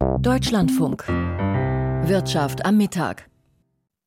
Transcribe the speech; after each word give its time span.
Deutschlandfunk. 0.00 1.06
Wirtschaft 1.08 2.64
am 2.64 2.78
Mittag. 2.78 3.28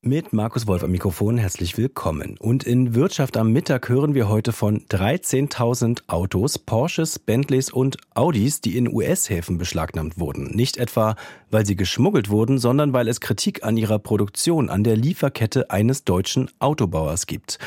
Mit 0.02 0.34
Markus 0.34 0.66
Wolf 0.66 0.84
am 0.84 0.90
Mikrofon 0.92 1.38
herzlich 1.38 1.78
willkommen. 1.78 2.36
Und 2.40 2.64
in 2.64 2.96
Wirtschaft 2.96 3.38
am 3.38 3.52
Mittag 3.52 3.90
hören 3.90 4.16
wir 4.16 4.28
heute 4.28 4.54
von 4.54 4.82
13.000 4.88 6.02
Autos, 6.08 6.58
Porsches, 6.58 7.20
Bentleys 7.20 7.70
und 7.70 7.98
Audis, 8.16 8.60
die 8.60 8.76
in 8.76 8.92
US-Häfen 8.92 9.60
beschlagnahmt 9.60 10.18
wurden. 10.18 10.50
Nicht 10.56 10.78
etwa, 10.78 11.16
weil 11.52 11.66
sie 11.66 11.76
geschmuggelt 11.76 12.30
wurden, 12.30 12.58
sondern 12.58 12.92
weil 12.92 13.08
es 13.08 13.22
Kritik 13.22 13.64
an 13.64 13.78
ihrer 13.78 14.00
Produktion, 14.00 14.70
an 14.70 14.84
der 14.84 14.98
Lieferkette 14.98 15.70
eines 15.70 16.06
deutschen 16.06 16.50
Autobauers 16.58 17.28
gibt. 17.28 17.60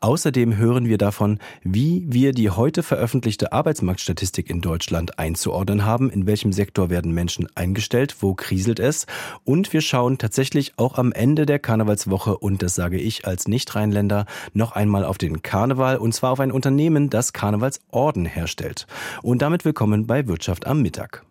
Außerdem 0.00 0.58
hören 0.58 0.86
wir 0.86 0.98
davon, 0.98 1.38
wie 1.62 2.04
wir 2.06 2.32
die 2.32 2.50
heute 2.50 2.82
veröffentlichte 2.82 3.52
Arbeitsmarktstatistik 3.52 4.50
in 4.50 4.60
Deutschland 4.60 5.18
einzuordnen 5.18 5.86
haben, 5.86 6.10
in 6.10 6.26
welchem 6.26 6.52
Sektor 6.52 6.90
werden 6.90 7.12
Menschen 7.12 7.48
eingestellt, 7.54 8.16
wo 8.20 8.34
kriselt 8.34 8.78
es 8.78 9.06
und 9.44 9.72
wir 9.72 9.80
schauen 9.80 10.18
tatsächlich 10.18 10.74
auch 10.76 10.98
am 10.98 11.12
Ende 11.12 11.46
der 11.46 11.58
Karnevalswoche 11.58 12.36
und 12.36 12.62
das 12.62 12.74
sage 12.74 12.98
ich 12.98 13.26
als 13.26 13.48
Nicht-Rheinländer 13.48 14.26
noch 14.52 14.72
einmal 14.72 15.04
auf 15.04 15.16
den 15.16 15.40
Karneval 15.40 15.96
und 15.96 16.12
zwar 16.12 16.32
auf 16.32 16.40
ein 16.40 16.52
Unternehmen, 16.52 17.08
das 17.08 17.32
Karnevalsorden 17.32 18.26
herstellt. 18.26 18.86
Und 19.22 19.40
damit 19.40 19.64
willkommen 19.64 20.06
bei 20.06 20.26
Wirtschaft 20.26 20.66
am 20.66 20.82
Mittag. 20.82 21.24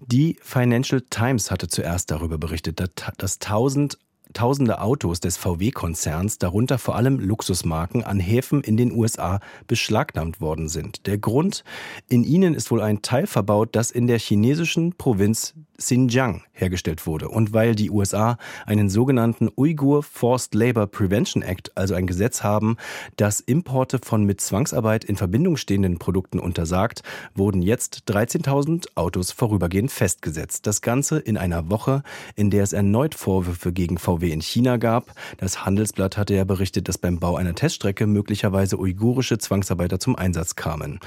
Die 0.00 0.36
Financial 0.42 1.00
Times 1.00 1.50
hatte 1.50 1.68
zuerst 1.68 2.10
darüber 2.10 2.38
berichtet, 2.38 2.80
dass 3.18 3.34
1000 3.40 3.98
Tausende 4.32 4.80
Autos 4.80 5.20
des 5.20 5.36
VW-Konzerns, 5.36 6.38
darunter 6.38 6.78
vor 6.78 6.96
allem 6.96 7.18
Luxusmarken, 7.18 8.04
an 8.04 8.20
Häfen 8.20 8.62
in 8.62 8.76
den 8.76 8.92
USA 8.92 9.40
beschlagnahmt 9.66 10.40
worden 10.40 10.68
sind. 10.68 11.06
Der 11.06 11.18
Grund, 11.18 11.64
in 12.08 12.24
ihnen 12.24 12.54
ist 12.54 12.70
wohl 12.70 12.82
ein 12.82 13.02
Teil 13.02 13.26
verbaut, 13.26 13.70
das 13.72 13.90
in 13.90 14.06
der 14.06 14.18
chinesischen 14.18 14.92
Provinz 14.94 15.54
Xinjiang 15.78 16.42
hergestellt 16.52 17.06
wurde. 17.06 17.28
Und 17.28 17.52
weil 17.52 17.74
die 17.76 17.90
USA 17.90 18.36
einen 18.66 18.90
sogenannten 18.90 19.48
Uyghur 19.56 20.02
Forced 20.02 20.54
Labor 20.54 20.88
Prevention 20.88 21.42
Act, 21.42 21.70
also 21.76 21.94
ein 21.94 22.08
Gesetz 22.08 22.42
haben, 22.42 22.76
das 23.16 23.38
Importe 23.40 24.00
von 24.02 24.24
mit 24.24 24.40
Zwangsarbeit 24.40 25.04
in 25.04 25.16
Verbindung 25.16 25.56
stehenden 25.56 25.98
Produkten 25.98 26.40
untersagt, 26.40 27.02
wurden 27.34 27.62
jetzt 27.62 28.02
13.000 28.08 28.88
Autos 28.96 29.30
vorübergehend 29.30 29.92
festgesetzt. 29.92 30.66
Das 30.66 30.82
Ganze 30.82 31.18
in 31.20 31.36
einer 31.36 31.70
Woche, 31.70 32.02
in 32.34 32.50
der 32.50 32.64
es 32.64 32.72
erneut 32.72 33.14
Vorwürfe 33.14 33.72
gegen 33.72 33.98
VW 33.98 34.32
in 34.32 34.40
China 34.40 34.78
gab. 34.78 35.14
Das 35.38 35.64
Handelsblatt 35.64 36.16
hatte 36.16 36.34
ja 36.34 36.42
berichtet, 36.42 36.88
dass 36.88 36.98
beim 36.98 37.20
Bau 37.20 37.36
einer 37.36 37.54
Teststrecke 37.54 38.08
möglicherweise 38.08 38.78
uigurische 38.78 39.38
Zwangsarbeiter 39.38 40.00
zum 40.00 40.16
Einsatz 40.16 40.56
kamen. 40.56 40.98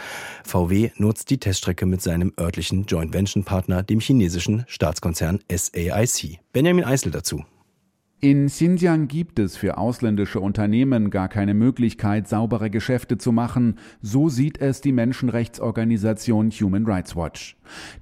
VW 0.45 0.91
nutzt 0.95 1.29
die 1.29 1.39
Teststrecke 1.39 1.85
mit 1.85 2.01
seinem 2.01 2.31
örtlichen 2.39 2.85
Joint 2.85 3.13
Venture 3.13 3.43
Partner, 3.43 3.83
dem 3.83 3.99
chinesischen 3.99 4.60
Staatskonzern 4.67 5.39
SAIC. 5.49 6.39
Benjamin 6.53 6.83
Eisel 6.83 7.11
dazu. 7.11 7.43
In 8.23 8.47
Xinjiang 8.47 9.07
gibt 9.07 9.39
es 9.39 9.57
für 9.57 9.79
ausländische 9.79 10.39
Unternehmen 10.39 11.09
gar 11.09 11.27
keine 11.27 11.55
Möglichkeit, 11.55 12.27
saubere 12.27 12.69
Geschäfte 12.69 13.17
zu 13.17 13.31
machen, 13.31 13.79
so 13.99 14.29
sieht 14.29 14.61
es 14.61 14.79
die 14.79 14.91
Menschenrechtsorganisation 14.91 16.51
Human 16.51 16.85
Rights 16.85 17.15
Watch. 17.15 17.57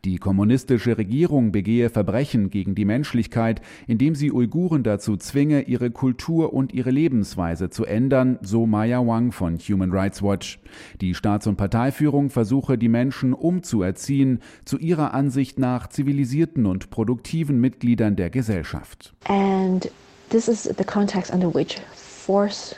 Die 0.06 0.17
kommunistische 0.17 0.98
Regierung 0.98 1.52
begehe 1.52 1.89
Verbrechen 1.89 2.50
gegen 2.50 2.75
die 2.75 2.86
Menschlichkeit, 2.86 3.62
indem 3.88 4.16
sie 4.16 4.31
Uiguren 4.31 4.84
dazu 4.84 5.17
zwinge, 5.17 5.64
ihre 5.64 5.92
Kultur 5.92 6.53
und 6.53 6.73
ihre 6.73 6.92
Lebensweise 6.92 7.70
zu 7.70 7.86
ändern, 7.86 8.40
so 8.42 8.66
Maya 8.66 9.06
Wang 9.06 9.31
von 9.31 9.58
Human 9.58 9.92
Rights 9.92 10.22
Watch. 10.22 10.59
Die 11.02 11.14
Staats- 11.14 11.47
und 11.47 11.58
Parteiführung 11.58 12.30
versuche, 12.30 12.78
die 12.78 12.90
Menschen 12.90 13.34
umzuerziehen, 13.34 14.40
zu 14.66 14.78
ihrer 14.78 15.14
Ansicht 15.14 15.59
nach 15.59 15.88
zivilisierten 15.88 16.66
und 16.66 16.90
produktiven 16.90 17.59
Mitgliedern 17.59 18.16
der 18.16 18.30
Gesellschaft. 18.30 19.14
And 19.25 19.92
this 20.30 20.47
is 20.47 20.64
the 20.64 20.84
context 20.84 21.34
under 21.34 21.53
which 21.53 21.78
force 21.95 22.75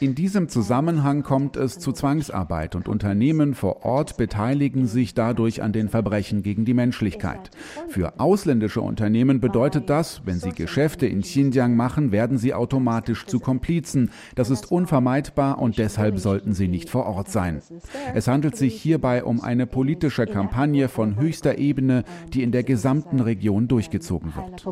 in 0.00 0.14
diesem 0.14 0.48
Zusammenhang 0.48 1.22
kommt 1.22 1.56
es 1.56 1.78
zu 1.78 1.92
Zwangsarbeit 1.92 2.76
und 2.76 2.88
Unternehmen 2.88 3.54
vor 3.54 3.84
Ort 3.84 4.16
beteiligen 4.16 4.86
sich 4.86 5.14
dadurch 5.14 5.62
an 5.62 5.72
den 5.72 5.88
Verbrechen 5.88 6.42
gegen 6.42 6.64
die 6.64 6.74
Menschlichkeit. 6.74 7.50
Für 7.88 8.20
ausländische 8.20 8.80
Unternehmen 8.80 9.40
bedeutet 9.40 9.90
das, 9.90 10.22
wenn 10.24 10.38
sie 10.38 10.52
Geschäfte 10.52 11.06
in 11.06 11.22
Xinjiang 11.22 11.74
machen, 11.74 12.12
werden 12.12 12.38
sie 12.38 12.54
automatisch 12.54 13.26
zu 13.26 13.40
Komplizen. 13.40 14.10
Das 14.36 14.50
ist 14.50 14.70
unvermeidbar 14.70 15.58
und 15.60 15.78
deshalb 15.78 16.18
sollten 16.18 16.52
sie 16.52 16.68
nicht 16.68 16.88
vor 16.88 17.06
Ort 17.06 17.28
sein. 17.28 17.60
Es 18.14 18.28
handelt 18.28 18.56
sich 18.56 18.80
hierbei 18.80 19.24
um 19.24 19.40
eine 19.40 19.66
politische 19.66 20.26
Kampagne 20.26 20.88
von 20.88 21.16
höchster 21.16 21.58
Ebene, 21.58 22.04
die 22.32 22.42
in 22.42 22.52
der 22.52 22.62
gesamten 22.62 23.20
Region 23.20 23.66
durchgezogen 23.66 24.34
wird 24.36 24.64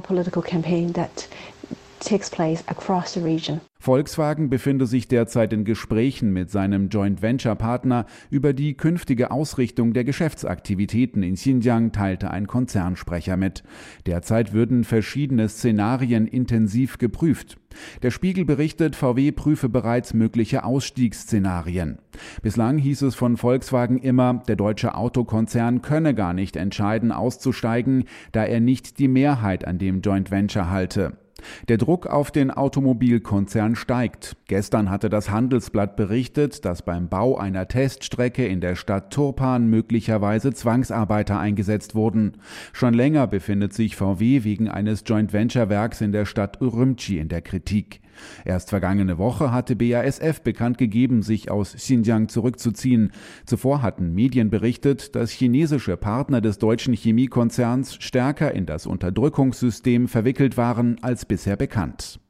takes 2.04 2.30
place 2.30 2.62
across 2.68 3.14
the 3.14 3.20
region. 3.20 3.60
Volkswagen 3.84 4.48
befinde 4.48 4.86
sich 4.86 5.08
derzeit 5.08 5.52
in 5.52 5.64
Gesprächen 5.64 6.32
mit 6.32 6.50
seinem 6.50 6.88
Joint 6.88 7.20
Venture 7.20 7.54
Partner 7.54 8.06
über 8.30 8.54
die 8.54 8.78
künftige 8.78 9.30
Ausrichtung 9.30 9.92
der 9.92 10.04
Geschäftsaktivitäten 10.04 11.22
in 11.22 11.34
Xinjiang, 11.34 11.92
teilte 11.92 12.30
ein 12.30 12.46
Konzernsprecher 12.46 13.36
mit. 13.36 13.62
Derzeit 14.06 14.54
würden 14.54 14.84
verschiedene 14.84 15.50
Szenarien 15.50 16.26
intensiv 16.26 16.96
geprüft. 16.96 17.58
Der 18.02 18.10
Spiegel 18.10 18.46
berichtet, 18.46 18.96
VW 18.96 19.32
prüfe 19.32 19.68
bereits 19.68 20.14
mögliche 20.14 20.64
Ausstiegsszenarien. 20.64 21.98
Bislang 22.40 22.78
hieß 22.78 23.02
es 23.02 23.14
von 23.14 23.36
Volkswagen 23.36 23.98
immer, 23.98 24.42
der 24.48 24.56
deutsche 24.56 24.94
Autokonzern 24.94 25.82
könne 25.82 26.14
gar 26.14 26.32
nicht 26.32 26.56
entscheiden, 26.56 27.12
auszusteigen, 27.12 28.04
da 28.32 28.44
er 28.44 28.60
nicht 28.60 28.98
die 28.98 29.08
Mehrheit 29.08 29.66
an 29.66 29.78
dem 29.78 30.00
Joint 30.00 30.30
Venture 30.30 30.70
halte. 30.70 31.18
Der 31.68 31.78
Druck 31.78 32.06
auf 32.06 32.30
den 32.30 32.50
Automobilkonzern 32.50 33.76
steigt. 33.76 34.36
Gestern 34.46 34.90
hatte 34.90 35.08
das 35.08 35.30
Handelsblatt 35.30 35.96
berichtet, 35.96 36.64
dass 36.64 36.82
beim 36.82 37.08
Bau 37.08 37.36
einer 37.36 37.68
Teststrecke 37.68 38.46
in 38.46 38.60
der 38.60 38.76
Stadt 38.76 39.12
Turpan 39.12 39.68
möglicherweise 39.68 40.52
Zwangsarbeiter 40.52 41.38
eingesetzt 41.38 41.94
wurden. 41.94 42.38
Schon 42.72 42.94
länger 42.94 43.26
befindet 43.26 43.72
sich 43.72 43.96
VW 43.96 44.44
wegen 44.44 44.68
eines 44.68 45.04
Joint 45.06 45.32
Venture 45.32 45.68
Werks 45.68 46.00
in 46.00 46.12
der 46.12 46.26
Stadt 46.26 46.60
Urumqi 46.60 47.18
in 47.18 47.28
der 47.28 47.42
Kritik. 47.42 48.00
Erst 48.44 48.70
vergangene 48.70 49.18
Woche 49.18 49.52
hatte 49.52 49.76
BASF 49.76 50.40
bekannt 50.42 50.78
gegeben, 50.78 51.22
sich 51.22 51.50
aus 51.50 51.74
Xinjiang 51.74 52.28
zurückzuziehen. 52.28 53.12
Zuvor 53.46 53.82
hatten 53.82 54.12
Medien 54.14 54.50
berichtet, 54.50 55.14
dass 55.14 55.30
chinesische 55.30 55.96
Partner 55.96 56.40
des 56.40 56.58
deutschen 56.58 56.94
Chemiekonzerns 56.94 57.96
stärker 57.96 58.52
in 58.52 58.66
das 58.66 58.86
Unterdrückungssystem 58.86 60.08
verwickelt 60.08 60.56
waren 60.56 61.02
als 61.02 61.24
bisher 61.24 61.56
bekannt. 61.56 62.20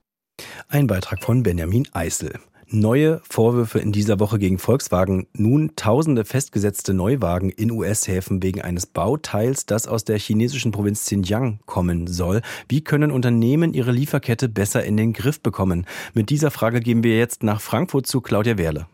Ein 0.68 0.86
Beitrag 0.86 1.22
von 1.22 1.42
Benjamin 1.42 1.86
Eisel. 1.92 2.32
Neue 2.74 3.20
Vorwürfe 3.30 3.78
in 3.78 3.92
dieser 3.92 4.18
Woche 4.18 4.40
gegen 4.40 4.58
Volkswagen. 4.58 5.28
Nun 5.32 5.76
tausende 5.76 6.24
festgesetzte 6.24 6.92
Neuwagen 6.92 7.50
in 7.50 7.70
US-Häfen 7.70 8.42
wegen 8.42 8.62
eines 8.62 8.86
Bauteils, 8.86 9.64
das 9.64 9.86
aus 9.86 10.02
der 10.02 10.18
chinesischen 10.18 10.72
Provinz 10.72 11.04
Xinjiang 11.04 11.60
kommen 11.66 12.08
soll. 12.08 12.42
Wie 12.68 12.82
können 12.82 13.12
Unternehmen 13.12 13.74
ihre 13.74 13.92
Lieferkette 13.92 14.48
besser 14.48 14.82
in 14.82 14.96
den 14.96 15.12
Griff 15.12 15.40
bekommen? 15.40 15.86
Mit 16.14 16.30
dieser 16.30 16.50
Frage 16.50 16.80
gehen 16.80 17.04
wir 17.04 17.16
jetzt 17.16 17.44
nach 17.44 17.60
Frankfurt 17.60 18.08
zu 18.08 18.20
Claudia 18.20 18.58
Wehrle. 18.58 18.88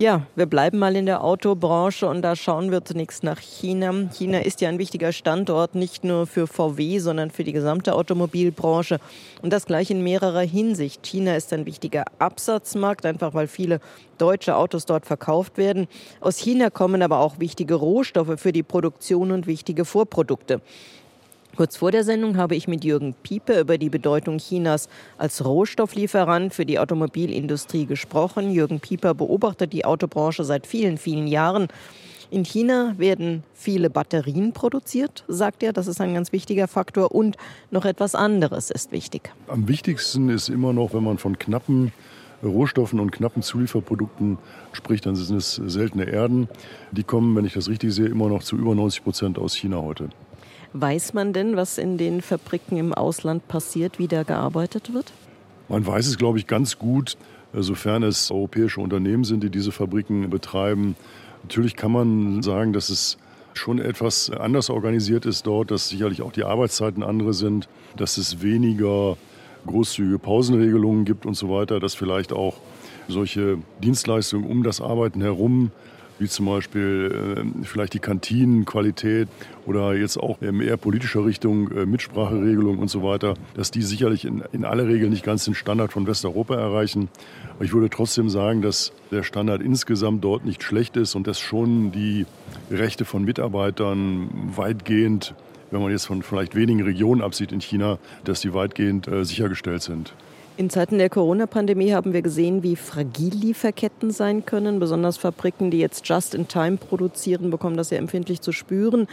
Ja, 0.00 0.22
wir 0.36 0.46
bleiben 0.46 0.78
mal 0.78 0.94
in 0.94 1.06
der 1.06 1.24
Autobranche 1.24 2.06
und 2.06 2.22
da 2.22 2.36
schauen 2.36 2.70
wir 2.70 2.84
zunächst 2.84 3.24
nach 3.24 3.40
China. 3.40 3.92
China 4.12 4.38
ist 4.38 4.60
ja 4.60 4.68
ein 4.68 4.78
wichtiger 4.78 5.10
Standort, 5.10 5.74
nicht 5.74 6.04
nur 6.04 6.28
für 6.28 6.46
VW, 6.46 7.00
sondern 7.00 7.32
für 7.32 7.42
die 7.42 7.52
gesamte 7.52 7.96
Automobilbranche. 7.96 9.00
Und 9.42 9.52
das 9.52 9.66
gleich 9.66 9.90
in 9.90 10.04
mehrerer 10.04 10.42
Hinsicht. 10.42 11.02
China 11.02 11.34
ist 11.34 11.52
ein 11.52 11.66
wichtiger 11.66 12.04
Absatzmarkt, 12.20 13.06
einfach 13.06 13.34
weil 13.34 13.48
viele 13.48 13.80
deutsche 14.18 14.54
Autos 14.54 14.86
dort 14.86 15.04
verkauft 15.04 15.58
werden. 15.58 15.88
Aus 16.20 16.36
China 16.36 16.70
kommen 16.70 17.02
aber 17.02 17.18
auch 17.18 17.40
wichtige 17.40 17.74
Rohstoffe 17.74 18.38
für 18.38 18.52
die 18.52 18.62
Produktion 18.62 19.32
und 19.32 19.48
wichtige 19.48 19.84
Vorprodukte. 19.84 20.60
Kurz 21.58 21.76
vor 21.76 21.90
der 21.90 22.04
Sendung 22.04 22.36
habe 22.36 22.54
ich 22.54 22.68
mit 22.68 22.84
Jürgen 22.84 23.14
Piepe 23.14 23.58
über 23.58 23.78
die 23.78 23.90
Bedeutung 23.90 24.38
Chinas 24.38 24.88
als 25.16 25.44
Rohstofflieferant 25.44 26.54
für 26.54 26.64
die 26.64 26.78
Automobilindustrie 26.78 27.84
gesprochen. 27.84 28.52
Jürgen 28.52 28.78
Pieper 28.78 29.12
beobachtet 29.12 29.72
die 29.72 29.84
Autobranche 29.84 30.44
seit 30.44 30.68
vielen, 30.68 30.98
vielen 30.98 31.26
Jahren. 31.26 31.66
In 32.30 32.44
China 32.44 32.94
werden 32.96 33.42
viele 33.54 33.90
Batterien 33.90 34.52
produziert, 34.52 35.24
sagt 35.26 35.64
er. 35.64 35.72
Das 35.72 35.88
ist 35.88 36.00
ein 36.00 36.14
ganz 36.14 36.30
wichtiger 36.30 36.68
Faktor. 36.68 37.10
Und 37.12 37.36
noch 37.72 37.86
etwas 37.86 38.14
anderes 38.14 38.70
ist 38.70 38.92
wichtig. 38.92 39.32
Am 39.48 39.66
wichtigsten 39.66 40.28
ist 40.28 40.48
immer 40.48 40.72
noch, 40.72 40.94
wenn 40.94 41.02
man 41.02 41.18
von 41.18 41.40
knappen 41.40 41.90
Rohstoffen 42.40 43.00
und 43.00 43.10
knappen 43.10 43.42
Zulieferprodukten 43.42 44.38
spricht, 44.70 45.06
dann 45.06 45.16
sind 45.16 45.36
es 45.36 45.56
seltene 45.56 46.04
Erden. 46.04 46.48
Die 46.92 47.02
kommen, 47.02 47.34
wenn 47.34 47.44
ich 47.44 47.54
das 47.54 47.68
richtig 47.68 47.92
sehe, 47.92 48.06
immer 48.06 48.28
noch 48.28 48.44
zu 48.44 48.56
über 48.56 48.76
90 48.76 49.02
Prozent 49.02 49.38
aus 49.40 49.56
China 49.56 49.78
heute. 49.78 50.08
Weiß 50.72 51.14
man 51.14 51.32
denn, 51.32 51.56
was 51.56 51.78
in 51.78 51.96
den 51.96 52.20
Fabriken 52.20 52.76
im 52.76 52.92
Ausland 52.92 53.48
passiert, 53.48 53.98
wie 53.98 54.08
da 54.08 54.22
gearbeitet 54.22 54.92
wird? 54.92 55.12
Man 55.68 55.86
weiß 55.86 56.06
es, 56.06 56.18
glaube 56.18 56.38
ich, 56.38 56.46
ganz 56.46 56.78
gut, 56.78 57.16
sofern 57.52 58.02
es 58.02 58.30
europäische 58.30 58.80
Unternehmen 58.80 59.24
sind, 59.24 59.42
die 59.42 59.50
diese 59.50 59.72
Fabriken 59.72 60.28
betreiben. 60.30 60.96
Natürlich 61.42 61.76
kann 61.76 61.92
man 61.92 62.42
sagen, 62.42 62.72
dass 62.72 62.90
es 62.90 63.18
schon 63.54 63.78
etwas 63.78 64.30
anders 64.30 64.70
organisiert 64.70 65.26
ist 65.26 65.46
dort, 65.46 65.70
dass 65.70 65.88
sicherlich 65.88 66.22
auch 66.22 66.32
die 66.32 66.44
Arbeitszeiten 66.44 67.02
andere 67.02 67.34
sind, 67.34 67.68
dass 67.96 68.18
es 68.18 68.42
weniger 68.42 69.16
großzügige 69.66 70.18
Pausenregelungen 70.18 71.04
gibt 71.04 71.26
und 71.26 71.34
so 71.34 71.50
weiter, 71.50 71.80
dass 71.80 71.94
vielleicht 71.94 72.32
auch 72.32 72.58
solche 73.08 73.58
Dienstleistungen 73.82 74.48
um 74.48 74.62
das 74.62 74.80
Arbeiten 74.80 75.20
herum 75.20 75.72
wie 76.18 76.28
zum 76.28 76.46
Beispiel 76.46 77.44
äh, 77.62 77.64
vielleicht 77.64 77.94
die 77.94 77.98
Kantinenqualität 77.98 79.28
oder 79.66 79.94
jetzt 79.94 80.16
auch 80.16 80.40
in 80.40 80.60
eher 80.60 80.76
politischer 80.76 81.24
Richtung 81.24 81.70
äh, 81.72 81.86
Mitspracheregelung 81.86 82.78
und 82.78 82.88
so 82.88 83.02
weiter, 83.02 83.34
dass 83.54 83.70
die 83.70 83.82
sicherlich 83.82 84.24
in, 84.24 84.42
in 84.52 84.64
aller 84.64 84.86
Regel 84.86 85.10
nicht 85.10 85.24
ganz 85.24 85.44
den 85.44 85.54
Standard 85.54 85.92
von 85.92 86.06
Westeuropa 86.06 86.54
erreichen. 86.54 87.08
Aber 87.54 87.64
ich 87.64 87.72
würde 87.72 87.90
trotzdem 87.90 88.28
sagen, 88.28 88.62
dass 88.62 88.92
der 89.10 89.22
Standard 89.22 89.62
insgesamt 89.62 90.24
dort 90.24 90.44
nicht 90.44 90.62
schlecht 90.62 90.96
ist 90.96 91.14
und 91.14 91.26
dass 91.26 91.38
schon 91.38 91.92
die 91.92 92.26
Rechte 92.70 93.04
von 93.04 93.24
Mitarbeitern 93.24 94.28
weitgehend 94.56 95.34
wenn 95.70 95.82
man 95.82 95.90
jetzt 95.90 96.06
von 96.06 96.22
vielleicht 96.22 96.54
wenigen 96.54 96.82
Regionen 96.82 97.22
absieht 97.22 97.52
in 97.52 97.60
China, 97.60 97.98
dass 98.24 98.40
die 98.40 98.54
weitgehend 98.54 99.08
äh, 99.08 99.24
sichergestellt 99.24 99.82
sind. 99.82 100.14
In 100.58 100.70
Zeiten 100.70 100.98
der 100.98 101.08
Corona-Pandemie 101.08 101.92
haben 101.92 102.12
wir 102.12 102.20
gesehen, 102.20 102.64
wie 102.64 102.74
fragil 102.74 103.32
Lieferketten 103.32 104.10
sein 104.10 104.44
können. 104.44 104.80
Besonders 104.80 105.16
Fabriken, 105.16 105.70
die 105.70 105.78
jetzt 105.78 106.08
just 106.08 106.34
in 106.34 106.48
time 106.48 106.78
produzieren, 106.78 107.50
bekommen 107.50 107.76
das 107.76 107.90
sehr 107.90 108.00
empfindlich 108.00 108.40
zu 108.40 108.50
spüren. 108.50 109.06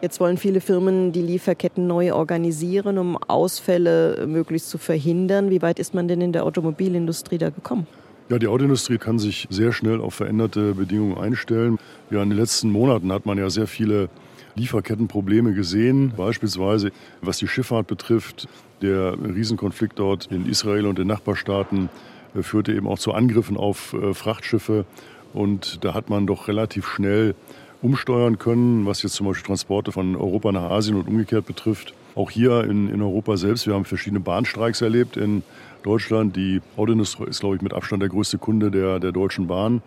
Jetzt 0.00 0.18
wollen 0.18 0.38
viele 0.38 0.60
Firmen 0.60 1.12
die 1.12 1.22
Lieferketten 1.22 1.86
neu 1.86 2.12
organisieren, 2.12 2.98
um 2.98 3.16
Ausfälle 3.16 4.26
möglichst 4.26 4.70
zu 4.70 4.78
verhindern. 4.78 5.50
Wie 5.50 5.62
weit 5.62 5.78
ist 5.78 5.94
man 5.94 6.08
denn 6.08 6.20
in 6.20 6.32
der 6.32 6.44
Automobilindustrie 6.44 7.38
da 7.38 7.50
gekommen? 7.50 7.86
Ja, 8.28 8.40
die 8.40 8.48
Autoindustrie 8.48 8.98
kann 8.98 9.20
sich 9.20 9.46
sehr 9.50 9.70
schnell 9.70 10.00
auf 10.00 10.14
veränderte 10.14 10.74
Bedingungen 10.74 11.16
einstellen. 11.16 11.78
Ja, 12.10 12.24
in 12.24 12.30
den 12.30 12.38
letzten 12.40 12.72
Monaten 12.72 13.12
hat 13.12 13.24
man 13.24 13.38
ja 13.38 13.50
sehr 13.50 13.68
viele 13.68 14.08
Lieferkettenprobleme 14.54 15.54
gesehen, 15.54 16.12
beispielsweise 16.16 16.92
was 17.20 17.38
die 17.38 17.48
Schifffahrt 17.48 17.86
betrifft. 17.86 18.48
Der 18.82 19.14
Riesenkonflikt 19.14 19.98
dort 19.98 20.26
in 20.26 20.46
Israel 20.46 20.86
und 20.86 20.98
den 20.98 21.06
Nachbarstaaten 21.06 21.88
äh, 22.34 22.42
führte 22.42 22.72
eben 22.72 22.86
auch 22.86 22.98
zu 22.98 23.12
Angriffen 23.12 23.56
auf 23.56 23.94
äh, 23.94 24.14
Frachtschiffe. 24.14 24.84
Und 25.32 25.84
da 25.84 25.94
hat 25.94 26.10
man 26.10 26.26
doch 26.26 26.48
relativ 26.48 26.86
schnell 26.86 27.34
umsteuern 27.80 28.38
können, 28.38 28.86
was 28.86 29.02
jetzt 29.02 29.14
zum 29.14 29.26
Beispiel 29.26 29.46
Transporte 29.46 29.92
von 29.92 30.14
Europa 30.14 30.52
nach 30.52 30.70
Asien 30.70 30.96
und 30.96 31.08
umgekehrt 31.08 31.46
betrifft. 31.46 31.94
Auch 32.14 32.30
hier 32.30 32.64
in, 32.64 32.88
in 32.88 33.00
Europa 33.02 33.36
selbst, 33.36 33.66
wir 33.66 33.74
haben 33.74 33.84
verschiedene 33.84 34.20
Bahnstreiks 34.20 34.82
erlebt 34.82 35.16
in 35.16 35.42
Deutschland. 35.82 36.36
Die 36.36 36.60
Autoindustrie 36.76 37.28
ist, 37.28 37.40
glaube 37.40 37.56
ich, 37.56 37.62
mit 37.62 37.72
Abstand 37.72 38.02
der 38.02 38.10
größte 38.10 38.38
Kunde 38.38 38.70
der, 38.70 39.00
der 39.00 39.12
Deutschen 39.12 39.46
Bahn. 39.46 39.82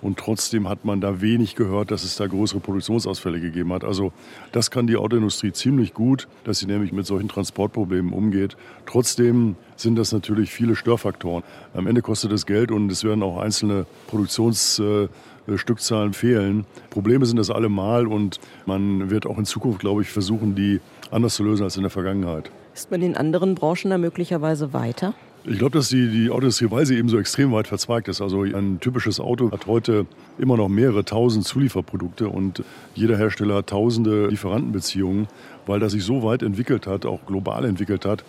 Und 0.00 0.16
trotzdem 0.18 0.68
hat 0.68 0.84
man 0.84 1.00
da 1.00 1.20
wenig 1.20 1.56
gehört, 1.56 1.90
dass 1.90 2.04
es 2.04 2.14
da 2.16 2.28
größere 2.28 2.60
Produktionsausfälle 2.60 3.40
gegeben 3.40 3.72
hat. 3.72 3.82
Also 3.82 4.12
das 4.52 4.70
kann 4.70 4.86
die 4.86 4.96
Autoindustrie 4.96 5.50
ziemlich 5.52 5.92
gut, 5.92 6.28
dass 6.44 6.60
sie 6.60 6.66
nämlich 6.66 6.92
mit 6.92 7.04
solchen 7.04 7.28
Transportproblemen 7.28 8.12
umgeht. 8.12 8.56
Trotzdem 8.86 9.56
sind 9.76 9.96
das 9.96 10.12
natürlich 10.12 10.50
viele 10.50 10.76
Störfaktoren. 10.76 11.42
Am 11.74 11.88
Ende 11.88 12.02
kostet 12.02 12.30
es 12.32 12.46
Geld 12.46 12.70
und 12.70 12.92
es 12.92 13.02
werden 13.02 13.24
auch 13.24 13.38
einzelne 13.38 13.86
Produktionsstückzahlen 14.06 16.12
fehlen. 16.12 16.64
Probleme 16.90 17.26
sind 17.26 17.38
das 17.38 17.50
allemal 17.50 18.06
und 18.06 18.38
man 18.66 19.10
wird 19.10 19.26
auch 19.26 19.38
in 19.38 19.46
Zukunft, 19.46 19.80
glaube 19.80 20.02
ich, 20.02 20.10
versuchen, 20.10 20.54
die 20.54 20.78
anders 21.10 21.34
zu 21.34 21.42
lösen 21.42 21.64
als 21.64 21.76
in 21.76 21.82
der 21.82 21.90
Vergangenheit. 21.90 22.52
Ist 22.72 22.92
man 22.92 23.02
in 23.02 23.16
anderen 23.16 23.56
Branchen 23.56 23.90
da 23.90 23.98
möglicherweise 23.98 24.72
weiter? 24.72 25.14
Ich 25.50 25.58
glaube, 25.58 25.78
dass 25.78 25.88
die, 25.88 26.10
die 26.10 26.28
Autoindustrie, 26.28 26.70
weil 26.70 26.84
sie 26.84 26.98
eben 26.98 27.08
so 27.08 27.18
extrem 27.18 27.52
weit 27.52 27.68
verzweigt 27.68 28.08
ist, 28.08 28.20
also 28.20 28.42
ein 28.42 28.80
typisches 28.80 29.18
Auto 29.18 29.50
hat 29.50 29.66
heute 29.66 30.04
immer 30.38 30.58
noch 30.58 30.68
mehrere 30.68 31.06
tausend 31.06 31.46
Zulieferprodukte 31.46 32.28
und 32.28 32.62
jeder 32.94 33.16
Hersteller 33.16 33.56
hat 33.56 33.68
tausende 33.68 34.26
Lieferantenbeziehungen, 34.26 35.26
weil 35.64 35.80
das 35.80 35.92
sich 35.92 36.04
so 36.04 36.22
weit 36.22 36.42
entwickelt 36.42 36.86
hat, 36.86 37.06
auch 37.06 37.24
global 37.24 37.64
entwickelt 37.64 38.04
hat, 38.04 38.24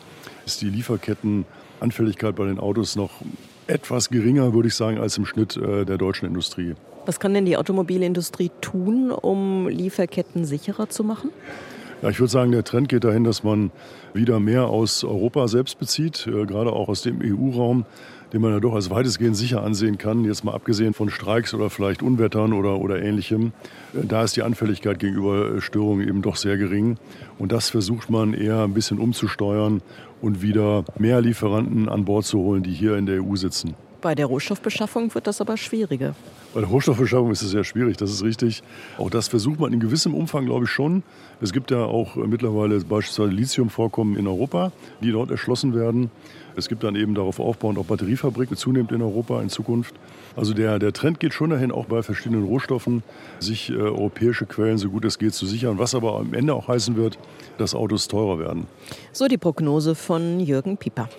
ist 0.46 0.62
die 0.62 0.70
Lieferkettenanfälligkeit 0.70 2.38
bei 2.38 2.46
den 2.46 2.58
Autos 2.58 2.96
noch 2.96 3.12
etwas 3.68 4.10
geringer, 4.10 4.54
würde 4.54 4.70
ich 4.70 4.76
sagen, 4.76 4.98
als 4.98 5.18
im 5.18 5.26
Schnitt 5.26 5.58
äh, 5.58 5.84
der 5.84 5.98
deutschen 5.98 6.26
Industrie. 6.26 6.76
Was 7.06 7.20
kann 7.20 7.34
denn 7.34 7.46
die 7.46 7.58
Automobilindustrie 7.58 8.50
tun, 8.62 9.12
um 9.12 9.68
Lieferketten 9.68 10.46
sicherer 10.46 10.88
zu 10.90 11.04
machen? 11.04 11.32
Ja, 12.02 12.10
ich 12.10 12.20
würde 12.20 12.32
sagen, 12.32 12.54
der 12.54 12.64
Trend 12.64 12.88
geht 12.88 13.04
dahin, 13.04 13.26
dass 13.26 13.44
man 13.44 13.72
wieder 14.14 14.40
mehr 14.40 14.68
aus 14.68 15.04
Europa 15.04 15.50
selbst 15.50 15.80
bezieht, 15.80 16.28
äh, 16.28 16.46
gerade 16.46 16.72
auch 16.72 16.88
aus 16.88 17.02
dem 17.02 17.20
EU-Raum, 17.22 17.86
den 18.32 18.42
man 18.42 18.52
ja 18.52 18.62
doch 18.62 18.74
als 18.74 18.90
weitestgehend 18.90 19.36
sicher 19.36 19.64
ansehen 19.64 19.98
kann, 19.98 20.24
jetzt 20.24 20.46
mal 20.46 20.54
abgesehen 20.54 20.94
von 20.94 21.10
Streiks 21.10 21.54
oder 21.54 21.70
vielleicht 21.70 22.02
Unwettern 22.02 22.54
oder, 22.54 22.80
oder 22.80 23.02
ähnlichem. 23.02 23.52
Äh, 23.94 24.06
da 24.08 24.24
ist 24.24 24.38
die 24.38 24.44
Anfälligkeit 24.44 25.00
gegenüber 25.00 25.56
äh, 25.56 25.62
Störungen 25.62 26.08
eben 26.08 26.22
doch 26.22 26.38
sehr 26.38 26.56
gering. 26.56 26.98
Und 27.38 27.52
das 27.52 27.70
versucht 27.70 28.10
man 28.10 28.34
eher 28.34 28.64
ein 28.64 28.74
bisschen 28.74 28.98
umzusteuern 28.98 29.82
und 30.22 30.42
wieder 30.42 30.86
mehr 30.98 31.20
Lieferanten 31.20 31.90
an 31.90 32.06
Bord 32.06 32.24
zu 32.24 32.40
holen, 32.40 32.64
die 32.64 32.72
hier 32.72 32.96
in 32.96 33.08
der 33.08 33.22
EU 33.22 33.36
sitzen. 33.36 33.76
Bei 34.00 34.16
der 34.16 34.28
Rohstoffbeschaffung 34.28 35.14
wird 35.14 35.28
das 35.28 35.42
aber 35.42 35.58
schwieriger. 35.58 36.16
Bei 36.52 36.62
der 36.62 36.70
Rohstoffbeschaffung 36.70 37.32
ist 37.32 37.44
es 37.44 37.52
sehr 37.52 37.64
schwierig, 37.64 37.98
das 37.98 38.10
ist 38.10 38.24
richtig. 38.24 38.64
Auch 38.98 39.12
das 39.12 39.28
versucht 39.28 39.60
man 39.60 39.72
in 39.72 39.80
gewissem 39.80 40.16
Umfang, 40.16 40.46
glaube 40.46 40.66
ich, 40.66 40.72
schon. 40.72 41.04
Es 41.42 41.54
gibt 41.54 41.70
ja 41.70 41.84
auch 41.84 42.16
mittlerweile 42.16 42.80
beispielsweise 42.80 43.30
Lithiumvorkommen 43.30 44.18
in 44.18 44.26
Europa, 44.26 44.72
die 45.04 45.12
dort 45.12 45.30
erschlossen 45.30 45.76
werden. 45.76 46.10
Es 46.56 46.68
gibt 46.68 46.84
dann 46.84 46.96
eben 46.96 47.14
darauf 47.14 47.40
aufbauend 47.40 47.78
auch 47.78 47.86
Batteriefabriken 47.86 48.58
zunehmend 48.58 48.92
in 48.92 49.04
Europa 49.04 49.40
in 49.42 49.50
Zukunft. 49.50 49.94
Also 50.36 50.56
der, 50.56 50.80
der 50.80 50.92
Trend 50.92 51.20
geht 51.20 51.36
schon 51.36 51.52
dahin, 51.52 51.72
auch 51.72 51.86
bei 51.86 52.02
verschiedenen 52.02 52.44
Rohstoffen, 52.44 53.04
sich 53.40 53.70
äh, 53.70 53.76
europäische 53.76 54.48
Quellen 54.48 54.80
so 54.80 54.90
gut 54.90 55.06
es 55.06 55.20
geht 55.20 55.36
zu 55.36 55.46
sichern, 55.46 55.78
was 55.78 55.94
aber 55.94 56.18
am 56.18 56.34
Ende 56.34 56.56
auch 56.56 56.68
heißen 56.68 56.96
wird, 56.96 57.20
dass 57.60 57.76
Autos 57.76 58.08
teurer 58.08 58.40
werden. 58.40 58.66
So 59.12 59.28
die 59.28 59.38
Prognose 59.38 59.94
von 59.94 60.40
Jürgen 60.40 60.78
Pieper. 60.78 61.10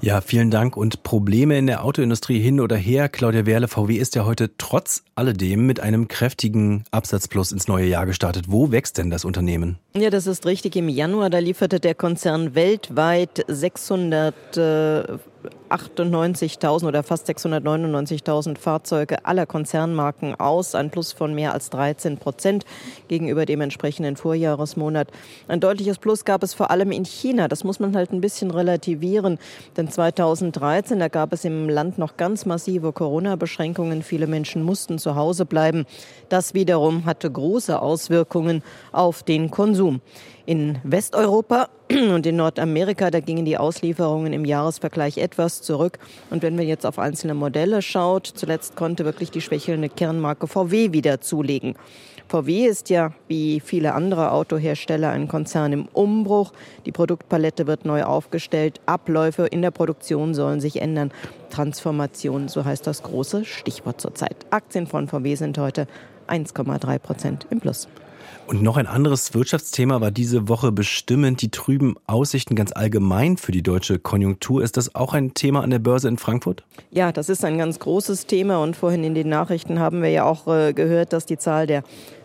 Ja, 0.00 0.20
vielen 0.20 0.50
Dank. 0.50 0.76
Und 0.76 1.02
Probleme 1.02 1.58
in 1.58 1.66
der 1.66 1.84
Autoindustrie 1.84 2.40
hin 2.40 2.60
oder 2.60 2.76
her. 2.76 3.08
Claudia 3.08 3.46
Werle, 3.46 3.68
VW 3.68 3.96
ist 3.96 4.14
ja 4.14 4.24
heute 4.24 4.50
trotz 4.58 5.04
alledem 5.14 5.66
mit 5.66 5.80
einem 5.80 6.08
kräftigen 6.08 6.84
Absatzplus 6.90 7.52
ins 7.52 7.68
neue 7.68 7.86
Jahr 7.86 8.06
gestartet. 8.06 8.46
Wo 8.48 8.70
wächst 8.70 8.98
denn 8.98 9.10
das 9.10 9.24
Unternehmen? 9.24 9.78
Ja, 9.94 10.10
das 10.10 10.26
ist 10.26 10.46
richtig. 10.46 10.76
Im 10.76 10.88
Januar, 10.88 11.30
da 11.30 11.38
lieferte 11.38 11.80
der 11.80 11.94
Konzern 11.94 12.54
weltweit 12.54 13.44
600 13.48 14.56
äh, 14.56 15.18
98.000 15.72 16.86
oder 16.86 17.02
fast 17.02 17.28
699.000 17.28 18.58
Fahrzeuge 18.58 19.24
aller 19.24 19.46
Konzernmarken 19.46 20.38
aus, 20.38 20.74
ein 20.74 20.90
Plus 20.90 21.12
von 21.12 21.34
mehr 21.34 21.52
als 21.52 21.70
13 21.70 22.18
Prozent 22.18 22.64
gegenüber 23.08 23.46
dem 23.46 23.60
entsprechenden 23.60 24.16
Vorjahresmonat. 24.16 25.08
Ein 25.48 25.60
deutliches 25.60 25.98
Plus 25.98 26.24
gab 26.24 26.42
es 26.42 26.54
vor 26.54 26.70
allem 26.70 26.92
in 26.92 27.04
China. 27.04 27.48
Das 27.48 27.64
muss 27.64 27.80
man 27.80 27.96
halt 27.96 28.12
ein 28.12 28.20
bisschen 28.20 28.50
relativieren, 28.50 29.38
denn 29.76 29.90
2013, 29.90 30.98
da 30.98 31.08
gab 31.08 31.32
es 31.32 31.44
im 31.44 31.68
Land 31.68 31.98
noch 31.98 32.16
ganz 32.16 32.46
massive 32.46 32.92
Corona-Beschränkungen. 32.92 34.02
Viele 34.02 34.26
Menschen 34.26 34.62
mussten 34.62 34.98
zu 34.98 35.16
Hause 35.16 35.46
bleiben. 35.46 35.86
Das 36.28 36.54
wiederum 36.54 37.04
hatte 37.04 37.30
große 37.30 37.80
Auswirkungen 37.80 38.62
auf 38.92 39.22
den 39.22 39.50
Konsum. 39.50 40.00
In 40.44 40.78
Westeuropa 40.82 41.68
und 41.90 42.26
in 42.26 42.36
Nordamerika, 42.36 43.10
da 43.10 43.20
gingen 43.20 43.44
die 43.44 43.58
Auslieferungen 43.58 44.32
im 44.32 44.44
Jahresvergleich 44.44 45.18
etwas 45.18 45.61
zurück. 45.62 45.98
Und 46.30 46.42
wenn 46.42 46.58
wir 46.58 46.64
jetzt 46.64 46.84
auf 46.84 46.98
einzelne 46.98 47.34
Modelle 47.34 47.82
schaut, 47.82 48.26
zuletzt 48.26 48.76
konnte 48.76 49.04
wirklich 49.04 49.30
die 49.30 49.40
schwächelnde 49.40 49.88
Kernmarke 49.88 50.46
VW 50.46 50.92
wieder 50.92 51.20
zulegen. 51.20 51.74
VW 52.28 52.66
ist 52.66 52.88
ja 52.88 53.12
wie 53.28 53.60
viele 53.60 53.92
andere 53.92 54.32
Autohersteller 54.32 55.10
ein 55.10 55.28
Konzern 55.28 55.72
im 55.72 55.86
Umbruch. 55.92 56.52
Die 56.86 56.92
Produktpalette 56.92 57.66
wird 57.66 57.84
neu 57.84 58.04
aufgestellt. 58.04 58.80
Abläufe 58.86 59.46
in 59.46 59.60
der 59.60 59.70
Produktion 59.70 60.32
sollen 60.32 60.60
sich 60.60 60.80
ändern. 60.80 61.12
Transformation, 61.50 62.48
so 62.48 62.64
heißt 62.64 62.86
das 62.86 63.02
große 63.02 63.44
Stichwort 63.44 64.00
zurzeit. 64.00 64.36
Aktien 64.50 64.86
von 64.86 65.08
VW 65.08 65.34
sind 65.34 65.58
heute 65.58 65.86
1,3 66.26 66.98
Prozent 66.98 67.46
im 67.50 67.60
Plus. 67.60 67.86
Und 68.46 68.62
noch 68.62 68.76
ein 68.76 68.86
anderes 68.86 69.34
Wirtschaftsthema 69.34 70.00
war 70.00 70.10
diese 70.10 70.48
Woche 70.48 70.72
bestimmend 70.72 71.42
die 71.42 71.50
trüben 71.50 71.94
Aussichten 72.06 72.54
ganz 72.54 72.72
allgemein 72.72 73.36
für 73.36 73.52
die 73.52 73.62
deutsche 73.62 73.98
Konjunktur. 73.98 74.62
Ist 74.62 74.76
das 74.76 74.94
auch 74.94 75.14
ein 75.14 75.32
Thema 75.34 75.62
an 75.62 75.70
der 75.70 75.78
Börse 75.78 76.08
in 76.08 76.18
Frankfurt? 76.18 76.64
Ja, 76.90 77.12
das 77.12 77.28
ist 77.28 77.44
ein 77.44 77.56
ganz 77.56 77.78
großes 77.78 78.26
Thema 78.26 78.58
und 78.58 78.76
vorhin 78.76 79.04
in 79.04 79.14
den 79.14 79.28
Nachrichten 79.28 79.78
haben 79.78 80.02
wir 80.02 80.10
ja 80.10 80.24
auch 80.24 80.48
äh, 80.48 80.72
gehört, 80.72 81.12
dass 81.12 81.24
die 81.24 81.38
Zahl 81.38 81.66
der 81.66 81.82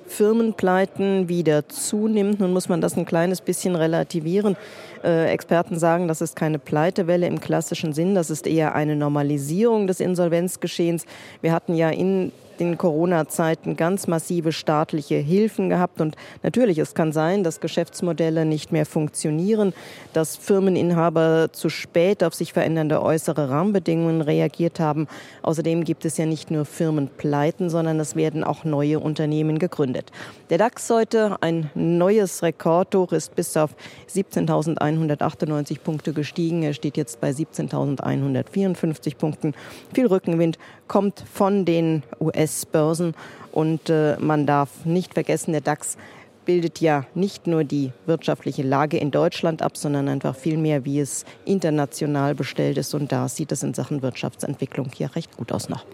Firmenpleiten 0.07 1.29
wieder 1.29 1.69
zunimmt. 1.69 2.39
Nun 2.39 2.53
muss 2.53 2.69
man 2.69 2.81
das 2.81 2.97
ein 2.97 3.05
kleines 3.05 3.41
bisschen 3.41 3.75
relativieren. 3.75 4.55
Äh, 5.03 5.31
Experten 5.31 5.77
sagen, 5.77 6.07
das 6.07 6.21
ist 6.21 6.36
keine 6.36 6.59
Pleitewelle 6.59 7.27
im 7.27 7.39
klassischen 7.39 7.93
Sinn, 7.93 8.15
das 8.15 8.29
ist 8.29 8.47
eher 8.47 8.74
eine 8.74 8.95
Normalisierung 8.95 9.88
des 9.88 10.00
Insolvenzgeschehens. 10.00 11.05
Wir 11.41 11.53
hatten 11.53 11.75
ja 11.75 11.89
in 11.89 12.31
in 12.61 12.77
Corona-Zeiten 12.77 13.75
ganz 13.75 14.07
massive 14.07 14.51
staatliche 14.51 15.15
Hilfen 15.15 15.69
gehabt. 15.69 16.01
Und 16.01 16.15
natürlich, 16.43 16.77
es 16.77 16.93
kann 16.93 17.11
sein, 17.11 17.43
dass 17.43 17.59
Geschäftsmodelle 17.59 18.45
nicht 18.45 18.71
mehr 18.71 18.85
funktionieren, 18.85 19.73
dass 20.13 20.35
Firmeninhaber 20.35 21.49
zu 21.51 21.69
spät 21.69 22.23
auf 22.23 22.33
sich 22.33 22.53
verändernde 22.53 23.01
äußere 23.01 23.49
Rahmenbedingungen 23.49 24.21
reagiert 24.21 24.79
haben. 24.79 25.07
Außerdem 25.41 25.83
gibt 25.83 26.05
es 26.05 26.17
ja 26.17 26.25
nicht 26.25 26.51
nur 26.51 26.65
Firmenpleiten, 26.65 27.69
sondern 27.69 27.99
es 27.99 28.15
werden 28.15 28.43
auch 28.43 28.63
neue 28.63 28.99
Unternehmen 28.99 29.59
gegründet. 29.59 30.11
Der 30.50 30.58
DAX 30.58 30.89
heute 30.89 31.36
ein 31.42 31.70
neues 31.75 32.42
Rekordhoch 32.42 33.12
ist 33.12 33.36
bis 33.36 33.58
auf 33.58 33.75
17.198 34.10 35.82
Punkte 35.82 36.13
gestiegen. 36.13 36.63
Er 36.63 36.72
steht 36.72 36.96
jetzt 36.96 37.20
bei 37.20 37.32
17.154 37.32 39.18
Punkten. 39.18 39.54
Viel 39.94 40.08
Rückenwind 40.08 40.58
kommt 40.88 41.25
von 41.34 41.66
den 41.66 42.04
US-Börsen 42.22 43.13
und 43.51 43.89
äh, 43.89 44.16
man 44.20 44.46
darf 44.46 44.86
nicht 44.86 45.16
vergessen, 45.16 45.51
der 45.51 45.60
DAX 45.60 45.98
bildet 46.46 46.80
ja 46.80 47.06
nicht 47.13 47.46
nur 47.46 47.66
die 47.66 47.92
wirtschaftliche 48.06 48.63
Lage 48.63 48.98
in 49.00 49.12
Deutschland 49.12 49.62
ab, 49.62 49.75
sondern 49.75 50.08
einfach 50.08 50.34
viel 50.34 50.56
mehr, 50.56 50.86
wie 50.86 51.01
es 51.01 51.25
international 51.44 52.36
bestellt 52.36 52.77
ist. 52.77 52.94
Und 52.94 53.12
da 53.12 53.27
sieht 53.27 53.51
es 53.51 53.63
in 53.63 53.74
Sachen 53.74 54.01
Wirtschaftsentwicklung 54.01 54.92
hier 54.96 55.13
recht 55.13 55.36
gut 55.36 55.51
aus 55.51 55.68
noch. 55.68 55.86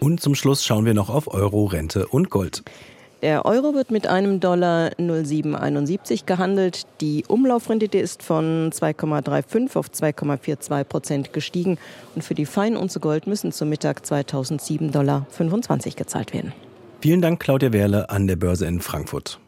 Und 0.00 0.20
zum 0.20 0.34
Schluss 0.34 0.64
schauen 0.64 0.86
wir 0.86 0.94
noch 0.94 1.08
auf 1.08 1.32
Euro, 1.32 1.66
Rente 1.66 2.08
und 2.08 2.28
Gold. 2.28 2.64
Der 3.22 3.46
Euro 3.46 3.72
wird 3.72 3.92
mit 3.92 4.08
einem 4.08 4.40
Dollar 4.40 4.90
0,771 4.98 6.26
gehandelt. 6.26 6.88
Die 7.00 7.24
Umlaufrendite 7.28 7.98
ist 7.98 8.20
von 8.20 8.72
2,35 8.72 9.76
auf 9.76 9.90
2,42 9.90 10.84
Prozent 10.84 11.32
gestiegen. 11.32 11.78
Und 12.16 12.22
für 12.22 12.34
die 12.34 12.46
Feinunze 12.46 12.98
Gold 12.98 13.28
müssen 13.28 13.52
zum 13.52 13.68
Mittag 13.68 14.00
2007,25 14.00 14.90
Dollar 14.90 15.26
gezahlt 15.96 16.34
werden. 16.34 16.52
Vielen 17.00 17.22
Dank, 17.22 17.38
Claudia 17.38 17.72
Werle 17.72 18.10
an 18.10 18.26
der 18.26 18.34
Börse 18.34 18.66
in 18.66 18.80
Frankfurt. 18.80 19.38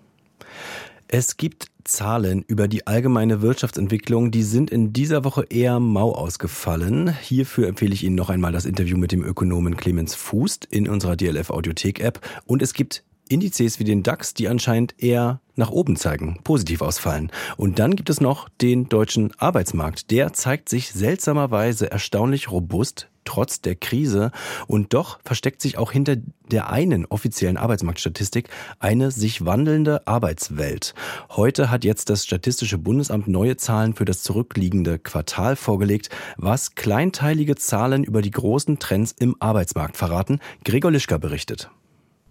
Es 1.09 1.37
gibt 1.37 1.67
Zahlen 1.83 2.45
über 2.47 2.69
die 2.69 2.87
allgemeine 2.87 3.43
Wirtschaftsentwicklung, 3.43 4.31
die 4.31 4.43
sind 4.45 4.71
in 4.71 4.93
dieser 4.93 5.25
Woche 5.25 5.47
eher 5.51 5.81
mau 5.81 6.13
ausgefallen. 6.13 7.13
Hierfür 7.21 7.67
empfehle 7.67 7.93
ich 7.93 8.05
Ihnen 8.05 8.17
noch 8.17 8.31
einmal 8.31 8.53
das 8.53 8.67
Interview 8.67 8.97
mit 8.97 9.11
dem 9.11 9.25
Ökonomen 9.25 9.77
Clemens 9.77 10.15
Fuß 10.15 10.61
in 10.71 10.89
unserer 10.89 11.17
DLF 11.17 11.51
Audiothek 11.51 12.01
App. 12.01 12.21
Und 12.47 12.63
es 12.63 12.73
gibt 12.73 13.03
Indizes 13.29 13.79
wie 13.79 13.85
den 13.85 14.03
DAX, 14.03 14.35
die 14.35 14.49
anscheinend 14.49 14.95
eher 15.03 15.41
nach 15.57 15.71
oben 15.71 15.97
zeigen, 15.97 16.41
positiv 16.45 16.83
ausfallen. 16.83 17.31
Und 17.57 17.79
dann 17.79 17.97
gibt 17.97 18.11
es 18.11 18.21
noch 18.21 18.49
den 18.61 18.89
deutschen 18.89 19.33
Arbeitsmarkt. 19.39 20.11
Der 20.11 20.33
zeigt 20.33 20.69
sich 20.69 20.93
seltsamerweise 20.93 21.91
erstaunlich 21.91 22.51
robust 22.51 23.09
trotz 23.25 23.61
der 23.61 23.75
Krise. 23.75 24.31
Und 24.67 24.95
doch 24.95 25.19
versteckt 25.25 25.63
sich 25.63 25.79
auch 25.79 25.93
hinter 25.93 26.17
der 26.51 26.71
einen 26.71 27.07
offiziellen 27.07 27.57
Arbeitsmarktstatistik 27.57 28.49
eine 28.79 29.11
sich 29.11 29.45
wandelnde 29.45 30.07
Arbeitswelt. 30.07 30.95
Heute 31.31 31.71
hat 31.71 31.85
jetzt 31.85 32.11
das 32.11 32.25
Statistische 32.25 32.79
Bundesamt 32.79 33.29
neue 33.29 33.57
Zahlen 33.57 33.95
für 33.95 34.05
das 34.05 34.23
zurückliegende 34.23 34.99
Quartal 34.99 35.57
vorgelegt, 35.57 36.11
was 36.37 36.75
kleinteilige 36.75 37.57
Zahlen 37.57 38.05
über 38.05 38.23
die 38.23 38.31
großen 38.31 38.79
Trends 38.79 39.15
im 39.19 39.37
Arbeitsmarkt 39.41 39.97
verraten. 39.97 40.41
Gregor 40.65 40.91
Lischka 40.91 41.19
berichtet. 41.19 41.71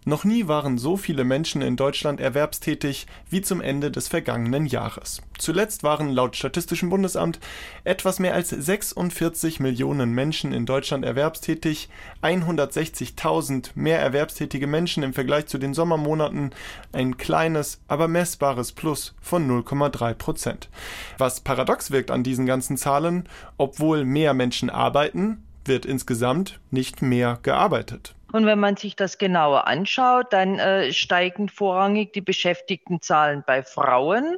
Noch 0.05 0.25
nie 0.25 0.47
waren 0.47 0.77
so 0.77 0.97
viele 0.97 1.23
Menschen 1.23 1.61
in 1.61 1.77
Deutschland 1.77 2.19
erwerbstätig 2.19 3.07
wie 3.29 3.41
zum 3.41 3.61
Ende 3.61 3.89
des 3.89 4.09
vergangenen 4.09 4.65
Jahres. 4.65 5.21
Zuletzt 5.37 5.83
waren 5.83 6.09
laut 6.09 6.35
Statistischem 6.35 6.89
Bundesamt 6.89 7.39
etwas 7.85 8.19
mehr 8.19 8.33
als 8.33 8.49
46 8.49 9.61
Millionen 9.61 10.11
Menschen 10.11 10.51
in 10.51 10.65
Deutschland 10.65 11.05
erwerbstätig, 11.05 11.87
160.000 12.21 13.71
mehr 13.75 13.99
erwerbstätige 13.99 14.67
Menschen 14.67 15.03
im 15.03 15.13
Vergleich 15.13 15.47
zu 15.47 15.57
den 15.57 15.73
Sommermonaten, 15.73 16.51
ein 16.91 17.15
kleines, 17.15 17.79
aber 17.87 18.09
messbares 18.09 18.73
Plus 18.73 19.15
von 19.21 19.49
0,3 19.49 20.13
Prozent. 20.15 20.69
Was 21.17 21.39
paradox 21.39 21.91
wirkt 21.91 22.11
an 22.11 22.23
diesen 22.23 22.45
ganzen 22.45 22.75
Zahlen, 22.75 23.29
obwohl 23.57 24.03
mehr 24.03 24.33
Menschen 24.33 24.69
arbeiten, 24.69 25.43
wird 25.65 25.85
insgesamt 25.85 26.59
nicht 26.71 27.01
mehr 27.01 27.39
gearbeitet. 27.41 28.15
Und 28.33 28.47
wenn 28.47 28.59
man 28.59 28.75
sich 28.75 28.95
das 28.95 29.19
genauer 29.19 29.67
anschaut, 29.67 30.33
dann 30.33 30.57
äh, 30.57 30.91
steigen 30.91 31.49
vorrangig 31.49 32.13
die 32.13 32.21
Beschäftigtenzahlen 32.21 33.43
bei 33.45 33.61
Frauen. 33.63 34.37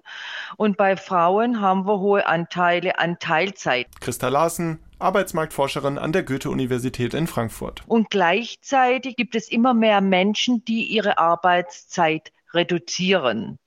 Und 0.57 0.75
bei 0.75 0.97
Frauen 0.97 1.61
haben 1.61 1.87
wir 1.87 1.99
hohe 1.99 2.27
Anteile 2.27 2.99
an 2.99 3.17
Teilzeit. 3.19 3.87
Christa 4.01 4.27
Larsen, 4.27 4.79
Arbeitsmarktforscherin 4.99 5.97
an 5.97 6.11
der 6.11 6.23
Goethe-Universität 6.23 7.13
in 7.13 7.25
Frankfurt. 7.25 7.83
Und 7.87 8.09
gleichzeitig 8.09 9.15
gibt 9.15 9.33
es 9.33 9.49
immer 9.49 9.73
mehr 9.73 10.01
Menschen, 10.01 10.65
die 10.65 10.83
ihre 10.83 11.17
Arbeitszeit 11.17 12.33
reduzieren. 12.53 13.59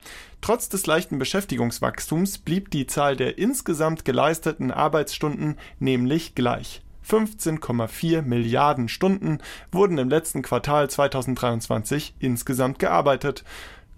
Trotz 0.42 0.68
des 0.68 0.86
leichten 0.86 1.18
Beschäftigungswachstums 1.18 2.38
blieb 2.38 2.70
die 2.70 2.86
Zahl 2.86 3.16
der 3.16 3.38
insgesamt 3.38 4.04
geleisteten 4.04 4.70
Arbeitsstunden 4.70 5.58
nämlich 5.78 6.34
gleich. 6.34 6.82
15,4 7.08 8.22
Milliarden 8.22 8.88
Stunden 8.88 9.38
wurden 9.72 9.96
im 9.98 10.10
letzten 10.10 10.42
Quartal 10.42 10.90
2023 10.90 12.14
insgesamt 12.18 12.78
gearbeitet. 12.78 13.44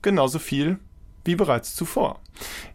Genauso 0.02 0.38
viel 0.38 0.78
wie 1.24 1.36
bereits 1.36 1.74
zuvor. 1.74 2.20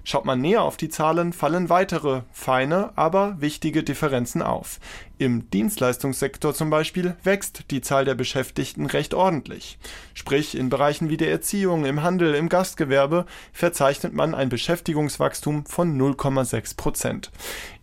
Schaut 0.04 0.26
man 0.26 0.42
näher 0.42 0.62
auf 0.62 0.78
die 0.78 0.90
Zahlen, 0.90 1.34
fallen 1.34 1.70
weitere 1.70 2.22
feine, 2.32 2.92
aber 2.96 3.38
wichtige 3.40 3.84
Differenzen 3.84 4.42
auf. 4.42 4.80
Im 5.18 5.50
Dienstleistungssektor 5.50 6.54
zum 6.54 6.70
Beispiel 6.70 7.16
wächst 7.24 7.72
die 7.72 7.82
Zahl 7.82 8.06
der 8.06 8.16
Beschäftigten 8.16 8.86
recht 8.86 9.14
ordentlich. 9.14 9.80
Sprich, 10.14 10.56
in 10.56 10.70
Bereichen 10.70 11.10
wie 11.10 11.18
der 11.18 11.32
Erziehung, 11.32 11.86
im 11.86 12.04
Handel, 12.04 12.36
im 12.36 12.50
Gastgewerbe 12.50 13.26
verzeichnet 13.54 14.14
man 14.14 14.36
ein 14.36 14.50
Beschäftigungswachstum 14.50 15.66
von 15.66 16.00
0,6 16.00 16.78
Prozent. 16.78 17.32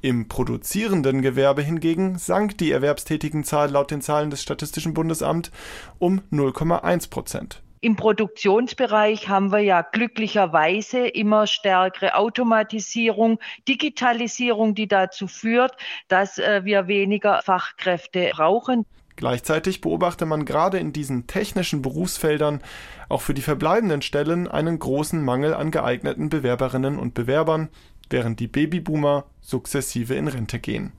Im 0.00 0.28
produzierenden 0.28 1.22
Gewerbe 1.22 1.62
hingegen 1.62 2.18
sank 2.18 2.58
die 2.58 2.70
Erwerbstätigenzahl 2.70 3.70
laut 3.70 3.90
den 3.90 4.02
Zahlen 4.02 4.30
des 4.30 4.42
Statistischen 4.42 4.94
Bundesamts 4.94 5.50
um 5.98 6.20
0,1 6.30 7.10
Prozent. 7.10 7.62
Im 7.84 7.96
Produktionsbereich 7.96 9.28
haben 9.28 9.50
wir 9.50 9.58
ja 9.58 9.82
glücklicherweise 9.82 11.08
immer 11.08 11.48
stärkere 11.48 12.14
Automatisierung, 12.14 13.40
Digitalisierung, 13.66 14.76
die 14.76 14.86
dazu 14.86 15.26
führt, 15.26 15.72
dass 16.06 16.38
äh, 16.38 16.64
wir 16.64 16.86
weniger 16.86 17.42
Fachkräfte 17.42 18.30
brauchen. 18.34 18.86
Gleichzeitig 19.16 19.80
beobachte 19.80 20.26
man 20.26 20.44
gerade 20.44 20.78
in 20.78 20.92
diesen 20.92 21.26
technischen 21.26 21.82
Berufsfeldern 21.82 22.62
auch 23.08 23.20
für 23.20 23.34
die 23.34 23.42
verbleibenden 23.42 24.00
Stellen 24.00 24.46
einen 24.46 24.78
großen 24.78 25.20
Mangel 25.20 25.52
an 25.52 25.72
geeigneten 25.72 26.28
Bewerberinnen 26.28 27.00
und 27.00 27.14
Bewerbern, 27.14 27.68
während 28.12 28.38
die 28.38 28.46
Babyboomer 28.46 29.24
sukzessive 29.40 30.14
in 30.14 30.28
Rente 30.28 30.58
gehen. 30.58 30.92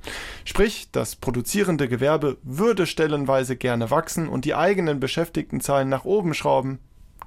Sprich, 0.43 0.89
das 0.91 1.15
produzierende 1.15 1.87
Gewerbe 1.87 2.37
würde 2.43 2.85
stellenweise 2.85 3.55
gerne 3.55 3.89
wachsen 3.91 4.27
und 4.27 4.45
die 4.45 4.55
eigenen 4.55 4.99
Beschäftigtenzahlen 4.99 5.87
nach 5.87 6.05
oben 6.05 6.33
schrauben, 6.33 6.79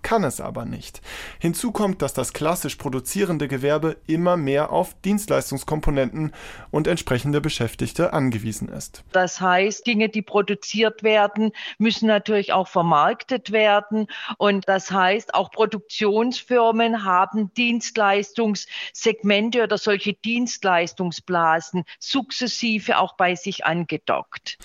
kann 0.06 0.22
es 0.22 0.40
aber 0.40 0.66
nicht. 0.66 1.00
Hinzu 1.40 1.72
kommt, 1.72 2.00
dass 2.00 2.14
das 2.14 2.32
klassisch 2.32 2.76
produzierende 2.76 3.48
Gewerbe 3.48 3.96
immer 4.06 4.36
mehr 4.36 4.70
auf 4.70 4.94
Dienstleistungskomponenten 5.04 6.30
und 6.70 6.86
entsprechende 6.86 7.40
Beschäftigte 7.40 8.12
angewiesen 8.12 8.68
ist. 8.68 9.02
Das 9.10 9.40
heißt, 9.40 9.84
Dinge, 9.84 10.08
die 10.08 10.22
produziert 10.22 11.02
werden, 11.02 11.50
müssen 11.78 12.06
natürlich 12.06 12.52
auch 12.52 12.68
vermarktet 12.68 13.50
werden. 13.50 14.06
Und 14.38 14.68
das 14.68 14.92
heißt, 14.92 15.34
auch 15.34 15.50
Produktionsfirmen 15.50 17.04
haben 17.04 17.52
Dienstleistungssegmente 17.54 19.64
oder 19.64 19.76
solche 19.76 20.12
Dienstleistungsblasen 20.12 21.82
sukzessive 21.98 22.98
auch 22.98 23.16
bei 23.16 23.34
sich 23.34 23.66
angedockt. 23.66 24.56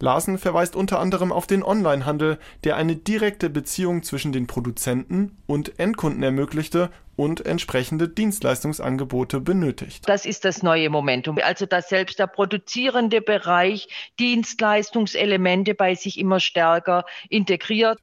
Larsen 0.00 0.38
verweist 0.38 0.76
unter 0.76 1.00
anderem 1.00 1.32
auf 1.32 1.46
den 1.46 1.62
Onlinehandel, 1.62 2.38
der 2.64 2.76
eine 2.76 2.96
direkte 2.96 3.50
Beziehung 3.50 4.02
zwischen 4.02 4.32
den 4.32 4.46
Produzenten 4.46 5.36
und 5.46 5.78
Endkunden 5.78 6.22
ermöglichte 6.22 6.90
und 7.16 7.46
entsprechende 7.46 8.08
Dienstleistungsangebote 8.08 9.40
benötigt. 9.40 10.08
Das 10.08 10.26
ist 10.26 10.44
das 10.44 10.62
neue 10.62 10.90
Momentum. 10.90 11.38
Also 11.42 11.66
dass 11.66 11.88
selbst 11.88 12.18
der 12.18 12.26
produzierende 12.26 13.20
Bereich 13.20 13.88
Dienstleistungselemente 14.18 15.74
bei 15.74 15.94
sich 15.94 16.18
immer 16.18 16.40
stärker 16.40 17.04
integriert. 17.28 17.98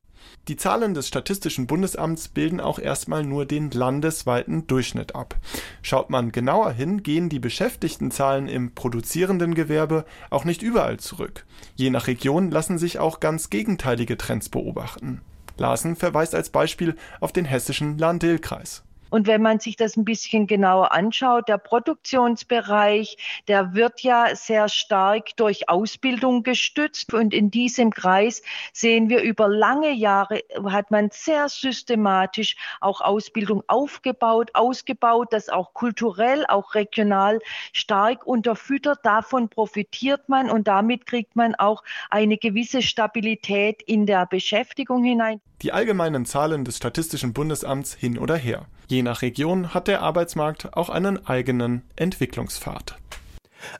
Die 0.48 0.56
Zahlen 0.56 0.94
des 0.94 1.08
Statistischen 1.08 1.68
Bundesamts 1.68 2.28
bilden 2.28 2.60
auch 2.60 2.80
erstmal 2.80 3.24
nur 3.24 3.46
den 3.46 3.72
landesweiten 3.72 4.68
Durchschnitt 4.68 5.16
ab. 5.16 5.36
Schaut 5.82 6.10
man 6.10 6.32
genauer 6.32 6.72
hin, 6.72 7.04
gehen 7.04 7.30
die 7.30 7.40
Beschäftigtenzahlen 7.40 8.48
im 8.48 8.74
produzierenden 8.74 9.54
Gewerbe 9.54 10.06
auch 10.30 10.46
nicht 10.46 10.62
überall 10.62 10.98
zurück. 10.98 11.46
Je 11.76 11.90
nach 11.90 12.08
Region 12.08 12.52
lassen 12.52 12.78
sich 12.78 13.00
auch 13.00 13.20
ganz 13.20 13.50
gegenteilige 13.50 14.18
Trends 14.18 14.50
beobachten. 14.50 15.22
Larsen 15.58 15.96
verweist 15.96 16.34
als 16.34 16.50
Beispiel 16.50 16.96
auf 17.20 17.32
den 17.32 17.46
hessischen 17.46 17.98
Lahn-Dill-Kreis. 17.98 18.84
Und 19.12 19.28
wenn 19.28 19.42
man 19.42 19.60
sich 19.60 19.76
das 19.76 19.98
ein 19.98 20.06
bisschen 20.06 20.48
genauer 20.48 20.94
anschaut, 20.94 21.48
der 21.48 21.58
Produktionsbereich, 21.60 23.18
der 23.48 23.76
wird 23.76 24.02
ja 24.02 24.36
sehr 24.36 24.70
stark 24.70 25.36
durch 25.36 25.70
Ausbildung 25.70 26.44
gestützt. 26.44 27.14
Und 27.14 27.34
in 27.34 27.52
diesem 27.52 27.92
Kreis 27.92 28.42
sehen 28.74 29.10
wir 29.10 29.22
über 29.22 29.48
lange 29.48 29.92
Jahre 29.92 30.42
hat 30.66 30.92
man 30.92 31.10
sehr 31.12 31.50
systematisch 31.50 32.56
auch 32.80 33.02
Ausbildung 33.02 33.64
aufgebaut, 33.68 34.52
ausgebaut, 34.54 35.28
das 35.32 35.50
auch 35.50 35.74
kulturell, 35.74 36.46
auch 36.48 36.74
regional 36.74 37.40
stark 37.74 38.26
unterfüttert. 38.26 39.00
Davon 39.04 39.50
profitiert 39.50 40.30
man 40.30 40.50
und 40.50 40.68
damit 40.68 41.06
kriegt 41.06 41.36
man 41.36 41.54
auch 41.56 41.84
eine 42.10 42.38
gewisse 42.38 42.82
Stabilität 42.82 43.82
in 43.82 44.06
der 44.06 44.26
Beschäftigung 44.26 45.04
hinein. 45.04 45.42
Die 45.62 45.72
allgemeinen 45.72 46.26
Zahlen 46.26 46.66
des 46.66 46.78
Statistischen 46.78 47.34
Bundesamts 47.34 47.94
hin 47.94 48.18
oder 48.18 48.36
her. 48.36 48.66
Je 48.88 49.04
nach 49.04 49.22
Region 49.22 49.74
hat 49.74 49.88
der 49.88 50.02
Arbeitsmarkt 50.02 50.76
auch 50.76 50.90
einen 50.90 51.26
eigenen 51.28 51.84
Entwicklungspfad. 51.96 52.96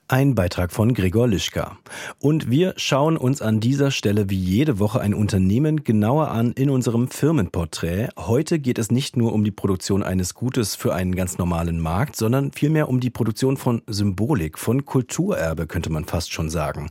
Ein 0.08 0.34
Beitrag 0.34 0.72
von 0.72 0.94
Gregor 0.94 1.28
Lischka. 1.28 1.78
Und 2.18 2.50
wir 2.50 2.74
schauen 2.76 3.16
uns 3.16 3.42
an 3.42 3.60
dieser 3.60 3.90
Stelle 3.90 4.30
wie 4.30 4.38
jede 4.38 4.78
Woche 4.78 5.00
ein 5.00 5.14
Unternehmen 5.14 5.84
genauer 5.84 6.30
an 6.30 6.52
in 6.52 6.70
unserem 6.70 7.08
Firmenporträt. 7.08 8.08
Heute 8.18 8.58
geht 8.58 8.78
es 8.78 8.90
nicht 8.90 9.16
nur 9.16 9.32
um 9.32 9.44
die 9.44 9.50
Produktion 9.50 10.02
eines 10.02 10.34
Gutes 10.34 10.76
für 10.76 10.94
einen 10.94 11.14
ganz 11.14 11.38
normalen 11.38 11.80
Markt, 11.80 12.16
sondern 12.16 12.52
vielmehr 12.52 12.88
um 12.88 13.00
die 13.00 13.10
Produktion 13.10 13.56
von 13.56 13.82
Symbolik, 13.86 14.58
von 14.58 14.84
Kulturerbe, 14.84 15.66
könnte 15.66 15.90
man 15.90 16.04
fast 16.04 16.32
schon 16.32 16.50
sagen. 16.50 16.90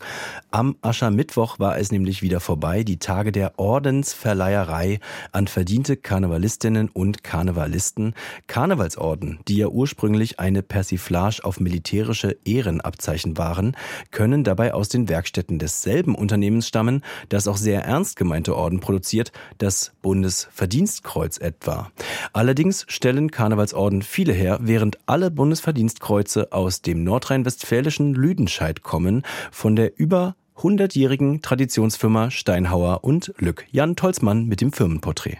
Am 0.51 0.75
Aschermittwoch 0.81 1.59
war 1.59 1.77
es 1.77 1.91
nämlich 1.91 2.21
wieder 2.21 2.39
vorbei, 2.39 2.83
die 2.83 2.97
Tage 2.97 3.31
der 3.31 3.57
Ordensverleiherei 3.57 4.99
an 5.31 5.47
verdiente 5.47 5.97
Karnevalistinnen 5.97 6.89
und 6.89 7.23
Karnevalisten. 7.23 8.15
Karnevalsorden, 8.47 9.39
die 9.47 9.57
ja 9.57 9.67
ursprünglich 9.67 10.39
eine 10.39 10.61
Persiflage 10.61 11.41
auf 11.43 11.59
militärische 11.59 12.37
Ehren 12.43 12.80
Abzeichen 12.85 13.37
waren, 13.37 13.75
können 14.11 14.43
dabei 14.43 14.73
aus 14.73 14.89
den 14.89 15.09
Werkstätten 15.09 15.59
desselben 15.59 16.15
Unternehmens 16.15 16.67
stammen, 16.67 17.03
das 17.29 17.47
auch 17.47 17.57
sehr 17.57 17.83
ernst 17.83 18.15
gemeinte 18.15 18.55
Orden 18.55 18.79
produziert, 18.79 19.31
das 19.57 19.91
Bundesverdienstkreuz 20.01 21.37
etwa. 21.37 21.91
Allerdings 22.33 22.85
stellen 22.87 23.31
Karnevalsorden 23.31 24.01
viele 24.01 24.33
her, 24.33 24.59
während 24.61 24.97
alle 25.05 25.31
Bundesverdienstkreuze 25.31 26.51
aus 26.51 26.81
dem 26.81 27.03
nordrhein-westfälischen 27.03 28.13
Lüdenscheid 28.13 28.81
kommen, 28.83 29.23
von 29.51 29.75
der 29.75 29.97
über 29.97 30.35
100-jährigen 30.57 31.41
Traditionsfirma 31.41 32.29
Steinhauer 32.29 33.03
und 33.03 33.33
Lück. 33.37 33.65
Jan 33.71 33.95
Tolzmann 33.95 34.45
mit 34.45 34.61
dem 34.61 34.71
Firmenporträt. 34.71 35.37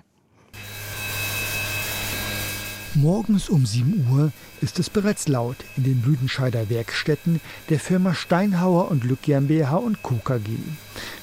Morgens 2.95 3.48
um 3.48 3.65
7 3.65 4.07
Uhr 4.12 4.33
ist 4.60 4.77
es 4.77 4.89
bereits 4.89 5.29
laut 5.29 5.55
in 5.77 5.83
den 5.83 6.03
Lüdenscheider 6.03 6.69
Werkstätten 6.69 7.39
der 7.69 7.79
Firma 7.79 8.13
Steinhauer 8.13 8.91
und 8.91 9.05
Lück 9.05 9.21
GmbH 9.21 9.77
und 9.77 10.03
Co. 10.03 10.15
KG. 10.15 10.57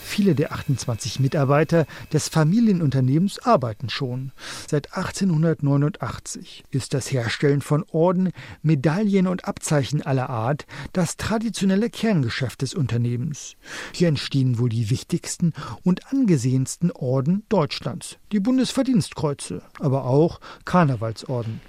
Viele 0.09 0.35
der 0.35 0.53
28 0.53 1.21
Mitarbeiter 1.21 1.87
des 2.15 2.31
Familienunternehmens 2.31 3.41
arbeiten 3.41 3.91
schon. 3.91 4.33
Seit 4.67 4.97
1889 4.97 6.65
ist 6.71 6.95
das 6.95 7.13
Herstellen 7.13 7.61
von 7.61 7.85
Orden, 7.93 8.33
Medaillen 8.63 9.27
und 9.27 9.45
Abzeichen 9.45 10.01
aller 10.01 10.31
Art 10.31 10.67
das 10.95 11.19
traditionelle 11.19 11.91
Kerngeschäft 11.91 12.63
des 12.63 12.73
Unternehmens. 12.73 13.57
Hier 13.93 14.09
entstehen 14.09 14.59
wohl 14.59 14.71
die 14.71 14.89
wichtigsten 14.89 15.53
und 15.85 16.11
angesehensten 16.11 16.91
Orden 16.91 17.45
Deutschlands, 17.51 18.17
die 18.33 18.41
Bundesverdienstkreuze, 18.41 19.61
aber 19.79 20.07
auch 20.07 20.41
Karnevalsorden. 20.65 21.61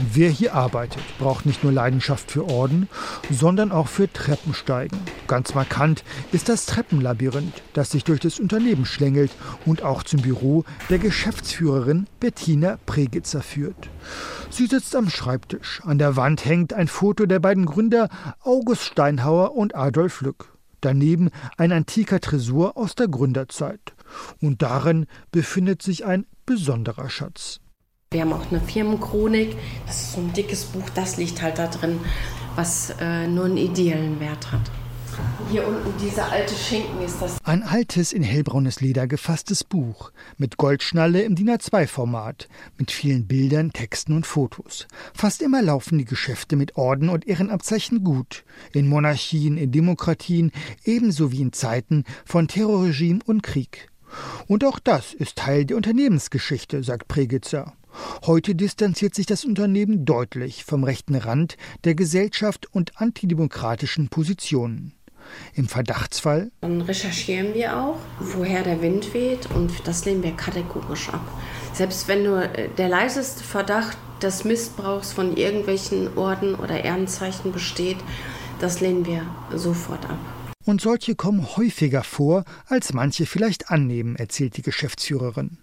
Wer 0.00 0.30
hier 0.30 0.54
arbeitet, 0.54 1.02
braucht 1.18 1.44
nicht 1.44 1.64
nur 1.64 1.72
Leidenschaft 1.72 2.30
für 2.30 2.48
Orden, 2.48 2.88
sondern 3.30 3.72
auch 3.72 3.88
für 3.88 4.12
Treppensteigen. 4.12 4.96
Ganz 5.26 5.54
markant 5.54 6.04
ist 6.30 6.48
das 6.48 6.66
Treppenlabyrinth, 6.66 7.62
das 7.72 7.90
sich 7.90 8.04
durch 8.04 8.20
das 8.20 8.38
Unternehmen 8.38 8.84
schlängelt 8.84 9.32
und 9.66 9.82
auch 9.82 10.04
zum 10.04 10.22
Büro 10.22 10.64
der 10.88 10.98
Geschäftsführerin 10.98 12.06
Bettina 12.20 12.78
Pregitzer 12.86 13.42
führt. 13.42 13.90
Sie 14.50 14.66
sitzt 14.66 14.94
am 14.94 15.10
Schreibtisch. 15.10 15.80
An 15.84 15.98
der 15.98 16.14
Wand 16.14 16.44
hängt 16.44 16.72
ein 16.74 16.88
Foto 16.88 17.26
der 17.26 17.40
beiden 17.40 17.66
Gründer 17.66 18.08
August 18.40 18.84
Steinhauer 18.84 19.56
und 19.56 19.74
Adolf 19.74 20.20
Lück. 20.20 20.52
Daneben 20.80 21.30
ein 21.56 21.72
antiker 21.72 22.20
Tresor 22.20 22.76
aus 22.76 22.94
der 22.94 23.08
Gründerzeit. 23.08 23.94
Und 24.40 24.62
darin 24.62 25.06
befindet 25.32 25.82
sich 25.82 26.04
ein 26.04 26.24
besonderer 26.46 27.10
Schatz. 27.10 27.60
Wir 28.10 28.22
haben 28.22 28.32
auch 28.32 28.50
eine 28.50 28.58
Firmenchronik. 28.58 29.54
Das 29.86 30.00
ist 30.00 30.12
so 30.14 30.20
ein 30.22 30.32
dickes 30.32 30.64
Buch, 30.64 30.88
das 30.94 31.18
liegt 31.18 31.42
halt 31.42 31.58
da 31.58 31.66
drin, 31.66 32.00
was 32.56 32.88
äh, 32.98 33.26
nur 33.26 33.44
einen 33.44 33.58
ideellen 33.58 34.18
Wert 34.18 34.50
hat. 34.50 34.62
Hier 35.50 35.68
unten 35.68 35.92
dieser 36.02 36.32
alte 36.32 36.54
Schinken 36.54 37.02
ist 37.02 37.20
das. 37.20 37.36
Ein 37.44 37.62
altes, 37.62 38.14
in 38.14 38.22
hellbraunes 38.22 38.80
Leder 38.80 39.06
gefasstes 39.06 39.62
Buch 39.62 40.10
mit 40.38 40.56
Goldschnalle 40.56 41.20
im 41.20 41.34
DIN 41.34 41.50
A2-Format, 41.50 42.48
mit 42.78 42.92
vielen 42.92 43.26
Bildern, 43.26 43.74
Texten 43.74 44.14
und 44.14 44.26
Fotos. 44.26 44.86
Fast 45.12 45.42
immer 45.42 45.60
laufen 45.60 45.98
die 45.98 46.06
Geschäfte 46.06 46.56
mit 46.56 46.76
Orden 46.76 47.10
und 47.10 47.28
Ehrenabzeichen 47.28 48.04
gut. 48.04 48.42
In 48.72 48.88
Monarchien, 48.88 49.58
in 49.58 49.70
Demokratien, 49.70 50.50
ebenso 50.82 51.30
wie 51.30 51.42
in 51.42 51.52
Zeiten 51.52 52.04
von 52.24 52.48
Terrorregime 52.48 53.20
und 53.26 53.42
Krieg. 53.42 53.90
Und 54.46 54.64
auch 54.64 54.78
das 54.78 55.12
ist 55.12 55.36
Teil 55.36 55.66
der 55.66 55.76
Unternehmensgeschichte, 55.76 56.82
sagt 56.82 57.06
Pregitzer. 57.08 57.74
Heute 58.26 58.54
distanziert 58.54 59.14
sich 59.14 59.26
das 59.26 59.44
Unternehmen 59.44 60.04
deutlich 60.04 60.64
vom 60.64 60.84
rechten 60.84 61.14
Rand 61.14 61.56
der 61.84 61.94
Gesellschaft 61.94 62.66
und 62.72 63.00
antidemokratischen 63.00 64.08
Positionen. 64.08 64.92
Im 65.54 65.68
Verdachtsfall 65.68 66.50
dann 66.60 66.80
recherchieren 66.80 67.54
wir 67.54 67.76
auch, 67.76 67.98
woher 68.18 68.62
der 68.62 68.80
Wind 68.80 69.12
weht 69.14 69.48
und 69.54 69.86
das 69.86 70.04
lehnen 70.04 70.22
wir 70.22 70.32
kategorisch 70.32 71.08
ab. 71.10 71.20
Selbst 71.72 72.08
wenn 72.08 72.24
nur 72.24 72.42
äh, 72.42 72.68
der 72.76 72.88
leiseste 72.88 73.44
Verdacht 73.44 73.98
des 74.22 74.44
Missbrauchs 74.44 75.12
von 75.12 75.36
irgendwelchen 75.36 76.16
Orden 76.16 76.54
oder 76.54 76.82
Ehrenzeichen 76.82 77.52
besteht, 77.52 77.98
das 78.58 78.80
lehnen 78.80 79.06
wir 79.06 79.22
sofort 79.54 80.04
ab. 80.06 80.18
Und 80.64 80.80
solche 80.80 81.14
kommen 81.14 81.56
häufiger 81.56 82.02
vor, 82.02 82.44
als 82.66 82.92
manche 82.92 83.24
vielleicht 83.24 83.70
annehmen, 83.70 84.16
erzählt 84.16 84.56
die 84.56 84.62
Geschäftsführerin. 84.62 85.56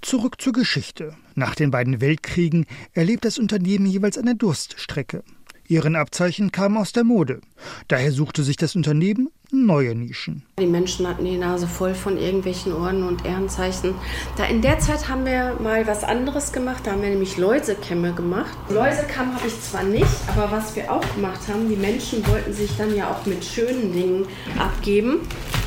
Zurück 0.00 0.40
zur 0.40 0.52
Geschichte. 0.52 1.14
Nach 1.34 1.54
den 1.54 1.70
beiden 1.70 2.00
Weltkriegen 2.00 2.66
erlebt 2.92 3.24
das 3.24 3.38
Unternehmen 3.38 3.86
jeweils 3.86 4.18
eine 4.18 4.34
Durststrecke. 4.34 5.22
Ehrenabzeichen 5.70 6.50
kamen 6.52 6.76
aus 6.76 6.92
der 6.92 7.04
Mode. 7.04 7.40
Daher 7.88 8.10
suchte 8.12 8.42
sich 8.42 8.56
das 8.56 8.74
Unternehmen 8.74 9.28
neue 9.52 9.94
Nischen. 9.94 10.44
Die 10.58 10.66
Menschen 10.66 11.06
hatten 11.06 11.24
die 11.24 11.36
Nase 11.36 11.66
voll 11.66 11.94
von 11.94 12.18
irgendwelchen 12.18 12.72
Orden 12.72 13.06
und 13.06 13.24
Ehrenzeichen. 13.24 13.94
Da 14.36 14.44
in 14.46 14.62
der 14.62 14.78
Zeit 14.78 15.08
haben 15.08 15.24
wir 15.24 15.56
mal 15.60 15.86
was 15.86 16.04
anderes 16.04 16.52
gemacht. 16.52 16.86
Da 16.86 16.92
haben 16.92 17.02
wir 17.02 17.10
nämlich 17.10 17.36
Läusekämme 17.36 18.12
gemacht. 18.14 18.56
Läusekamm 18.68 19.34
habe 19.34 19.46
ich 19.46 19.60
zwar 19.60 19.82
nicht, 19.84 20.06
aber 20.28 20.50
was 20.50 20.76
wir 20.76 20.92
auch 20.92 21.04
gemacht 21.14 21.40
haben, 21.48 21.68
die 21.68 21.76
Menschen 21.76 22.26
wollten 22.26 22.52
sich 22.52 22.76
dann 22.76 22.94
ja 22.94 23.10
auch 23.10 23.26
mit 23.26 23.44
schönen 23.44 23.92
Dingen 23.92 24.26
abgeben. 24.58 25.20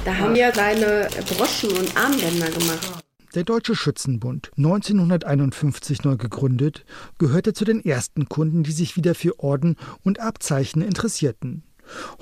Da 0.06 0.18
haben 0.18 0.36
wir 0.36 0.52
kleine 0.52 1.08
Broschen 1.30 1.72
und 1.72 1.96
Armbänder 1.98 2.50
gemacht. 2.50 3.03
Der 3.36 3.44
Deutsche 3.44 3.76
Schützenbund, 3.76 4.52
1951 4.58 6.04
neu 6.04 6.18
gegründet, 6.18 6.86
gehörte 7.18 7.54
zu 7.54 7.66
den 7.66 7.84
ersten 7.84 8.30
Kunden, 8.30 8.62
die 8.62 8.72
sich 8.72 8.96
wieder 8.96 9.16
für 9.16 9.40
Orden 9.40 9.76
und 10.04 10.20
Abzeichen 10.20 10.84
interessierten. 10.84 11.64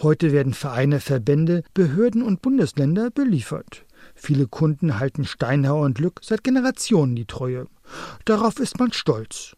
Heute 0.01 0.31
werden 0.31 0.53
Vereine, 0.53 1.01
Verbände, 1.01 1.63
Behörden 1.73 2.23
und 2.23 2.41
Bundesländer 2.41 3.11
beliefert. 3.11 3.85
Viele 4.15 4.47
Kunden 4.47 4.99
halten 4.99 5.25
Steinhauer 5.25 5.83
und 5.83 5.99
Lück 5.99 6.21
seit 6.23 6.45
Generationen 6.45 7.17
die 7.17 7.25
Treue. 7.25 7.67
Darauf 8.23 8.61
ist 8.61 8.79
man 8.79 8.93
stolz. 8.93 9.57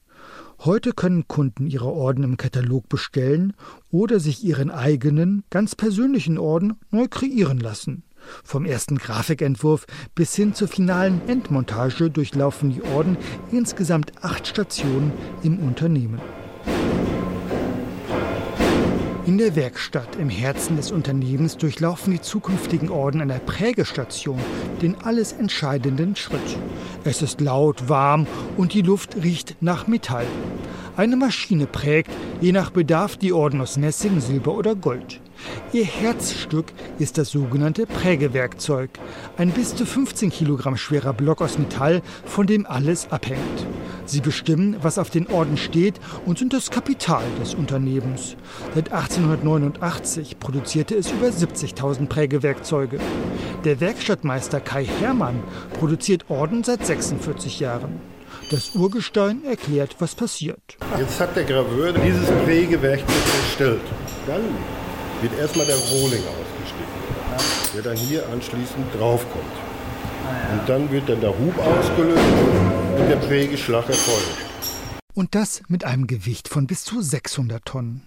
Heute 0.57 0.93
können 0.93 1.27
Kunden 1.27 1.67
ihre 1.67 1.91
Orden 1.91 2.23
im 2.23 2.37
Katalog 2.37 2.89
bestellen 2.89 3.53
oder 3.91 4.19
sich 4.19 4.43
ihren 4.43 4.71
eigenen, 4.71 5.43
ganz 5.51 5.75
persönlichen 5.75 6.39
Orden 6.39 6.79
neu 6.89 7.07
kreieren 7.07 7.59
lassen. 7.59 8.03
Vom 8.43 8.65
ersten 8.65 8.97
Grafikentwurf 8.97 9.85
bis 10.15 10.35
hin 10.35 10.53
zur 10.53 10.67
finalen 10.67 11.21
Endmontage 11.27 12.09
durchlaufen 12.09 12.71
die 12.71 12.83
Orden 12.83 13.17
insgesamt 13.51 14.11
acht 14.21 14.47
Stationen 14.47 15.11
im 15.43 15.59
Unternehmen. 15.59 16.21
In 19.25 19.37
der 19.37 19.55
Werkstatt 19.55 20.17
im 20.17 20.29
Herzen 20.29 20.75
des 20.75 20.91
Unternehmens 20.91 21.55
durchlaufen 21.55 22.11
die 22.11 22.19
zukünftigen 22.19 22.89
Orden 22.89 23.21
einer 23.21 23.39
Prägestation 23.39 24.39
den 24.81 24.97
alles 25.01 25.31
entscheidenden 25.31 26.17
Schritt. 26.17 26.57
Es 27.05 27.21
ist 27.21 27.39
laut, 27.39 27.87
warm 27.87 28.27
und 28.57 28.73
die 28.73 28.81
Luft 28.81 29.15
riecht 29.23 29.55
nach 29.61 29.87
Metall. 29.87 30.25
Eine 30.97 31.15
Maschine 31.15 31.67
prägt, 31.67 32.11
je 32.41 32.51
nach 32.51 32.69
Bedarf, 32.69 33.15
die 33.15 33.31
Orden 33.31 33.61
aus 33.61 33.77
Messing, 33.77 34.19
Silber 34.19 34.55
oder 34.55 34.75
Gold. 34.75 35.21
Ihr 35.71 35.85
Herzstück 35.85 36.67
ist 36.99 37.17
das 37.17 37.29
sogenannte 37.29 37.85
Prägewerkzeug, 37.85 38.91
ein 39.37 39.51
bis 39.51 39.75
zu 39.75 39.85
15 39.85 40.29
Kilogramm 40.29 40.77
schwerer 40.77 41.13
Block 41.13 41.41
aus 41.41 41.57
Metall, 41.57 42.01
von 42.25 42.47
dem 42.47 42.65
alles 42.65 43.11
abhängt. 43.11 43.65
Sie 44.05 44.21
bestimmen, 44.21 44.75
was 44.81 44.97
auf 44.97 45.09
den 45.09 45.27
Orden 45.27 45.57
steht 45.57 45.99
und 46.25 46.37
sind 46.37 46.53
das 46.53 46.69
Kapital 46.69 47.23
des 47.39 47.55
Unternehmens. 47.55 48.35
Seit 48.75 48.91
1889 48.91 50.39
produzierte 50.39 50.95
es 50.95 51.11
über 51.11 51.27
70.000 51.27 52.07
Prägewerkzeuge. 52.07 52.99
Der 53.63 53.79
Werkstattmeister 53.79 54.59
Kai 54.59 54.85
Hermann 54.85 55.41
produziert 55.79 56.29
Orden 56.29 56.63
seit 56.63 56.85
46 56.85 57.59
Jahren. 57.59 58.01
Das 58.51 58.75
Urgestein 58.75 59.43
erklärt, 59.45 59.95
was 59.99 60.15
passiert. 60.15 60.77
Jetzt 60.99 61.19
hat 61.19 61.35
der 61.35 61.45
Graveur 61.45 61.93
dieses 61.93 62.29
Prägewerkzeug 62.45 63.07
erstellt. 63.47 63.81
Dann 64.27 64.41
wird 65.23 65.39
erstmal 65.39 65.65
der 65.65 65.77
Rohling 65.77 66.21
ausgeschnitten, 66.21 67.73
der 67.73 67.81
dann 67.81 67.95
hier 67.95 68.27
anschließend 68.29 68.93
draufkommt. 68.93 69.45
Und 70.51 70.69
dann 70.69 70.91
wird 70.91 71.07
dann 71.07 71.21
der 71.21 71.31
Hub 71.31 71.57
ausgelöst 71.57 72.19
und 72.97 73.09
der 73.09 73.15
Prägeschlag 73.15 73.87
erfolgt. 73.87 74.37
Und 75.13 75.33
das 75.33 75.61
mit 75.69 75.85
einem 75.85 76.07
Gewicht 76.07 76.49
von 76.49 76.67
bis 76.67 76.83
zu 76.83 77.01
600 77.01 77.63
Tonnen. 77.63 78.03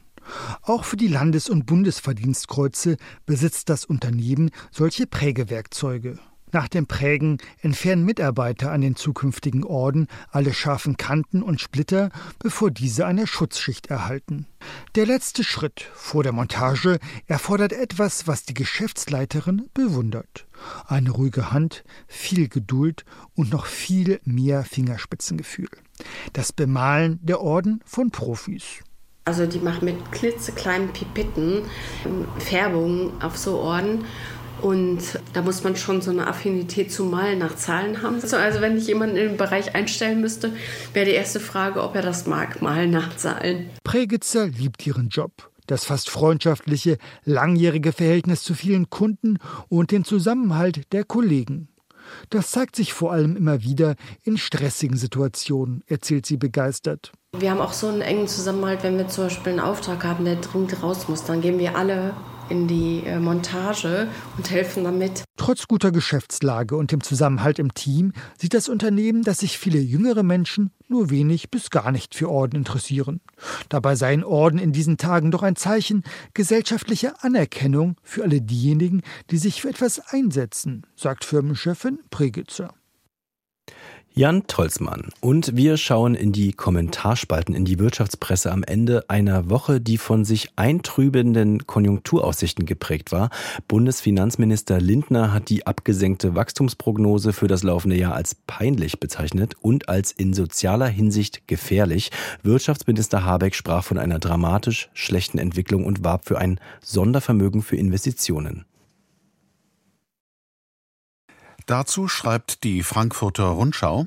Auch 0.63 0.85
für 0.85 0.97
die 0.97 1.09
Landes- 1.09 1.49
und 1.49 1.67
Bundesverdienstkreuze 1.67 2.97
besitzt 3.25 3.71
das 3.71 3.85
Unternehmen 3.85 4.51
solche 4.71 5.07
Prägewerkzeuge. 5.07 6.19
Nach 6.57 6.69
dem 6.69 6.87
Prägen 6.87 7.37
entfernen 7.61 8.07
Mitarbeiter 8.07 8.73
an 8.73 8.81
den 8.81 8.97
zukünftigen 8.97 9.63
Orden 9.63 10.07
alle 10.31 10.55
scharfen 10.55 10.97
Kanten 10.97 11.43
und 11.43 11.61
Splitter, 11.61 12.09
bevor 12.39 12.71
diese 12.71 13.05
eine 13.05 13.27
Schutzschicht 13.27 13.89
erhalten. 13.89 14.47
Der 14.95 15.05
letzte 15.05 15.45
Schritt 15.45 15.83
vor 15.93 16.23
der 16.23 16.33
Montage 16.33 16.99
erfordert 17.27 17.75
etwas, 17.75 18.27
was 18.27 18.45
die 18.45 18.55
Geschäftsleiterin 18.55 19.69
bewundert. 19.75 20.47
Eine 20.87 21.11
ruhige 21.11 21.53
Hand, 21.53 21.85
viel 22.09 22.49
Geduld 22.49 23.05
und 23.35 23.53
noch 23.53 23.67
viel 23.67 24.19
mehr 24.25 24.65
Fingerspitzengefühl. 24.65 25.69
Das 26.33 26.55
Bemalen 26.55 27.19
der 27.21 27.43
Orden 27.43 27.83
von 27.85 28.11
Profis. 28.11 28.83
Also 29.27 29.45
die 29.45 29.59
machen 29.59 29.87
mit 29.87 30.13
klitzekleinen 30.13 30.93
Pipetten 30.93 31.63
Färbungen 32.39 33.21
auf 33.21 33.37
so 33.37 33.59
Orden 33.59 34.05
und 34.63 35.01
da 35.33 35.43
muss 35.43 35.63
man 35.65 35.77
schon 35.77 36.01
so 36.01 36.11
eine 36.11 36.27
Affinität 36.27 36.91
zu 36.93 37.05
Malen 37.05 37.39
nach 37.39 37.57
Zahlen 37.57 38.03
haben. 38.03 38.17
Also 38.23 38.61
wenn 38.61 38.77
ich 38.77 38.87
jemanden 38.87 39.17
in 39.17 39.29
den 39.29 39.37
Bereich 39.37 39.75
einstellen 39.75 40.21
müsste, 40.21 40.53
wäre 40.93 41.07
die 41.07 41.13
erste 41.13 41.41
Frage, 41.41 41.83
ob 41.83 41.95
er 41.95 42.03
das 42.03 42.27
mag, 42.27 42.63
Malen 42.63 42.91
nach 42.91 43.17
Zahlen. 43.17 43.71
Prägitzer 43.85 44.47
liebt 44.47 44.87
ihren 44.87 45.09
Job. 45.09 45.51
Das 45.67 45.85
fast 45.85 46.11
freundschaftliche, 46.11 46.99
langjährige 47.25 47.93
Verhältnis 47.93 48.43
zu 48.43 48.55
vielen 48.55 48.89
Kunden 48.89 49.39
und 49.69 49.91
den 49.91 50.05
Zusammenhalt 50.05 50.93
der 50.93 51.05
Kollegen. 51.05 51.69
Das 52.31 52.53
zeigt 52.53 52.77
sich 52.77 52.93
vor 52.93 53.13
allem 53.13 53.37
immer 53.37 53.63
wieder 53.63 53.97
in 54.23 54.39
stressigen 54.39 54.97
Situationen, 54.97 55.83
erzählt 55.89 56.25
sie 56.25 56.37
begeistert. 56.37 57.13
Wir 57.37 57.51
haben 57.51 57.61
auch 57.61 57.73
so 57.73 57.89
einen 57.89 58.01
engen 58.01 58.29
Zusammenhalt, 58.29 58.85
wenn 58.85 58.97
wir 58.97 59.09
zum 59.09 59.25
Beispiel 59.25 59.53
einen 59.53 59.61
Auftrag 59.61 60.05
haben, 60.05 60.25
der 60.25 60.37
dringend 60.37 60.83
raus 60.83 61.09
muss. 61.09 61.25
Dann 61.25 61.41
gehen 61.41 61.59
wir 61.59 61.77
alle 61.77 62.15
in 62.49 62.69
die 62.69 63.03
äh, 63.05 63.19
Montage 63.19 64.09
und 64.37 64.51
helfen 64.51 64.85
damit. 64.85 65.25
Trotz 65.37 65.69
guter 65.69 65.93
Geschäftslage 65.93 66.77
und 66.77 66.93
dem 66.93 67.03
Zusammenhalt 67.03 67.59
im 67.59 67.75
Team 67.75 68.13
sieht 68.39 68.55
das 68.55 68.69
Unternehmen, 68.69 69.23
dass 69.23 69.39
sich 69.39 69.59
viele 69.59 69.79
jüngere 69.79 70.23
Menschen 70.23 70.71
nur 70.89 71.11
wenig 71.11 71.51
bis 71.51 71.71
gar 71.71 71.93
nicht 71.93 72.15
für 72.15 72.31
Orden 72.31 72.57
interessieren. 72.57 73.21
Dabei 73.69 73.97
seien 73.97 74.25
Orden 74.25 74.59
in 74.59 74.73
diesen 74.73 74.97
Tagen 74.97 75.31
doch 75.31 75.43
ein 75.43 75.57
Zeichen 75.57 76.05
gesellschaftlicher 76.35 77.25
Anerkennung 77.25 77.97
für 78.03 78.23
alle 78.23 78.41
diejenigen, 78.41 79.03
die 79.31 79.39
sich 79.39 79.63
für 79.63 79.69
etwas 79.69 80.01
einsetzen, 80.13 80.87
sagt 80.95 81.25
Firmenchefin 81.25 82.01
Pregitzer. 82.11 82.75
Jan 84.19 84.47
Tolzmann. 84.47 85.11
Und 85.21 85.57
wir 85.57 85.77
schauen 85.77 86.15
in 86.15 86.33
die 86.33 86.55
Kommentarspalten, 86.55 87.55
in 87.55 87.67
die 87.67 87.79
Wirtschaftspresse 87.79 88.51
am 88.51 88.63
Ende 88.63 89.05
einer 89.09 89.51
Woche, 89.51 89.79
die 89.79 89.99
von 89.99 90.25
sich 90.25 90.53
eintrübenden 90.57 91.67
Konjunkturaussichten 91.67 92.65
geprägt 92.65 93.13
war. 93.13 93.29
Bundesfinanzminister 93.69 94.81
Lindner 94.81 95.35
hat 95.35 95.51
die 95.51 95.67
abgesenkte 95.67 96.35
Wachstumsprognose 96.35 97.35
für 97.35 97.47
das 97.47 97.63
laufende 97.63 97.99
Jahr 97.99 98.15
als 98.15 98.35
peinlich 98.47 99.01
bezeichnet 99.01 99.53
und 99.61 99.91
als 99.91 100.13
in 100.13 100.33
sozialer 100.33 100.89
Hinsicht 100.89 101.47
gefährlich. 101.47 102.11
Wirtschaftsminister 102.43 103.23
Habeck 103.23 103.55
sprach 103.55 103.85
von 103.85 103.99
einer 103.99 104.19
dramatisch 104.19 104.89
schlechten 104.95 105.37
Entwicklung 105.37 105.85
und 105.85 106.05
warb 106.05 106.25
für 106.25 106.39
ein 106.39 106.59
Sondervermögen 106.81 107.61
für 107.61 107.77
Investitionen. 107.77 108.65
Dazu 111.67 112.07
schreibt 112.07 112.63
die 112.63 112.85
Frankfurter 112.85 113.47
Rundschau, 113.47 114.07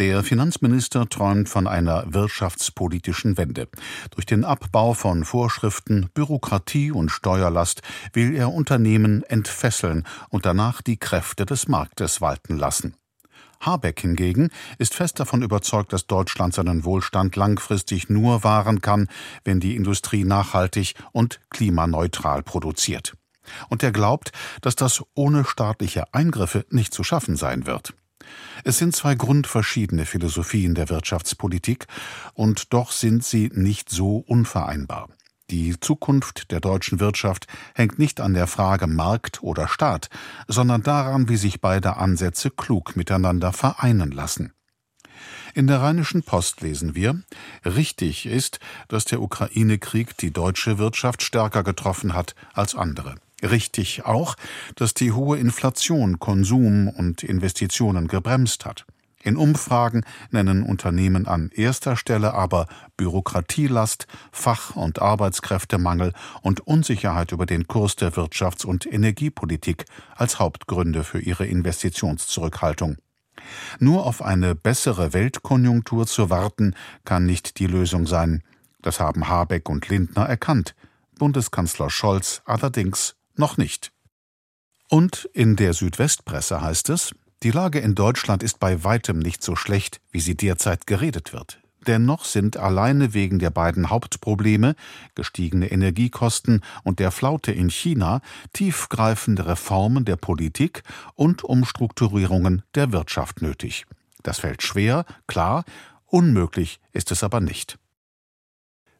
der 0.00 0.24
Finanzminister 0.24 1.08
träumt 1.08 1.48
von 1.48 1.68
einer 1.68 2.12
wirtschaftspolitischen 2.12 3.38
Wende. 3.38 3.68
Durch 4.10 4.26
den 4.26 4.44
Abbau 4.44 4.92
von 4.92 5.24
Vorschriften, 5.24 6.10
Bürokratie 6.12 6.90
und 6.90 7.10
Steuerlast 7.10 7.80
will 8.12 8.34
er 8.34 8.52
Unternehmen 8.52 9.22
entfesseln 9.22 10.04
und 10.30 10.44
danach 10.44 10.82
die 10.82 10.98
Kräfte 10.98 11.46
des 11.46 11.68
Marktes 11.68 12.20
walten 12.20 12.58
lassen. 12.58 12.96
Habeck 13.60 14.00
hingegen 14.00 14.50
ist 14.78 14.94
fest 14.94 15.18
davon 15.20 15.42
überzeugt, 15.42 15.92
dass 15.92 16.08
Deutschland 16.08 16.54
seinen 16.54 16.84
Wohlstand 16.84 17.36
langfristig 17.36 18.10
nur 18.10 18.44
wahren 18.44 18.82
kann, 18.82 19.08
wenn 19.44 19.60
die 19.60 19.76
Industrie 19.76 20.24
nachhaltig 20.24 20.94
und 21.12 21.40
klimaneutral 21.50 22.42
produziert. 22.42 23.14
Und 23.68 23.82
er 23.82 23.92
glaubt, 23.92 24.32
dass 24.60 24.76
das 24.76 25.02
ohne 25.14 25.44
staatliche 25.44 26.12
Eingriffe 26.14 26.64
nicht 26.70 26.92
zu 26.92 27.04
schaffen 27.04 27.36
sein 27.36 27.66
wird. 27.66 27.94
Es 28.64 28.78
sind 28.78 28.94
zwei 28.94 29.14
grundverschiedene 29.14 30.06
Philosophien 30.06 30.74
der 30.74 30.88
Wirtschaftspolitik, 30.88 31.86
und 32.34 32.72
doch 32.72 32.90
sind 32.90 33.24
sie 33.24 33.50
nicht 33.54 33.90
so 33.90 34.18
unvereinbar. 34.18 35.08
Die 35.50 35.78
Zukunft 35.78 36.50
der 36.50 36.58
deutschen 36.58 36.98
Wirtschaft 36.98 37.46
hängt 37.74 38.00
nicht 38.00 38.20
an 38.20 38.34
der 38.34 38.48
Frage 38.48 38.88
Markt 38.88 39.44
oder 39.44 39.68
Staat, 39.68 40.10
sondern 40.48 40.82
daran, 40.82 41.28
wie 41.28 41.36
sich 41.36 41.60
beide 41.60 41.98
Ansätze 41.98 42.50
klug 42.50 42.96
miteinander 42.96 43.52
vereinen 43.52 44.10
lassen. 44.10 44.52
In 45.54 45.68
der 45.68 45.80
Rheinischen 45.80 46.24
Post 46.24 46.62
lesen 46.62 46.94
wir, 46.96 47.22
richtig 47.64 48.26
ist, 48.26 48.58
dass 48.88 49.04
der 49.04 49.22
Ukraine-Krieg 49.22 50.16
die 50.18 50.32
deutsche 50.32 50.78
Wirtschaft 50.78 51.22
stärker 51.22 51.62
getroffen 51.62 52.12
hat 52.12 52.34
als 52.52 52.74
andere. 52.74 53.14
Richtig 53.42 54.04
auch, 54.04 54.36
dass 54.76 54.94
die 54.94 55.12
hohe 55.12 55.38
Inflation 55.38 56.18
Konsum 56.18 56.88
und 56.88 57.22
Investitionen 57.22 58.08
gebremst 58.08 58.64
hat. 58.64 58.86
In 59.22 59.36
Umfragen 59.36 60.04
nennen 60.30 60.62
Unternehmen 60.62 61.26
an 61.26 61.50
erster 61.52 61.96
Stelle 61.96 62.32
aber 62.34 62.68
Bürokratielast, 62.96 64.06
Fach- 64.30 64.76
und 64.76 65.02
Arbeitskräftemangel 65.02 66.12
und 66.42 66.60
Unsicherheit 66.60 67.32
über 67.32 67.44
den 67.44 67.66
Kurs 67.66 67.96
der 67.96 68.12
Wirtschafts- 68.12 68.64
und 68.64 68.86
Energiepolitik 68.86 69.86
als 70.14 70.38
Hauptgründe 70.38 71.02
für 71.02 71.18
ihre 71.18 71.44
Investitionszurückhaltung. 71.44 72.98
Nur 73.80 74.06
auf 74.06 74.22
eine 74.22 74.54
bessere 74.54 75.12
Weltkonjunktur 75.12 76.06
zu 76.06 76.30
warten, 76.30 76.74
kann 77.04 77.26
nicht 77.26 77.58
die 77.58 77.66
Lösung 77.66 78.06
sein. 78.06 78.44
Das 78.80 79.00
haben 79.00 79.28
Habeck 79.28 79.68
und 79.68 79.88
Lindner 79.88 80.26
erkannt. 80.26 80.76
Bundeskanzler 81.18 81.90
Scholz 81.90 82.42
allerdings 82.44 83.16
noch 83.38 83.56
nicht. 83.56 83.92
Und 84.88 85.28
in 85.32 85.56
der 85.56 85.72
Südwestpresse 85.74 86.60
heißt 86.60 86.90
es, 86.90 87.14
die 87.42 87.50
Lage 87.50 87.80
in 87.80 87.94
Deutschland 87.94 88.42
ist 88.42 88.58
bei 88.58 88.82
weitem 88.84 89.18
nicht 89.18 89.42
so 89.42 89.56
schlecht, 89.56 90.00
wie 90.10 90.20
sie 90.20 90.36
derzeit 90.36 90.86
geredet 90.86 91.32
wird. 91.32 91.60
Dennoch 91.86 92.24
sind 92.24 92.56
alleine 92.56 93.14
wegen 93.14 93.38
der 93.38 93.50
beiden 93.50 93.90
Hauptprobleme, 93.90 94.74
gestiegene 95.14 95.70
Energiekosten 95.70 96.62
und 96.82 96.98
der 96.98 97.12
Flaute 97.12 97.52
in 97.52 97.70
China, 97.70 98.20
tiefgreifende 98.52 99.46
Reformen 99.46 100.04
der 100.04 100.16
Politik 100.16 100.82
und 101.14 101.44
Umstrukturierungen 101.44 102.62
der 102.74 102.90
Wirtschaft 102.90 103.40
nötig. 103.40 103.86
Das 104.22 104.40
fällt 104.40 104.62
schwer, 104.62 105.04
klar, 105.28 105.64
unmöglich 106.06 106.80
ist 106.92 107.12
es 107.12 107.22
aber 107.22 107.40
nicht. 107.40 107.78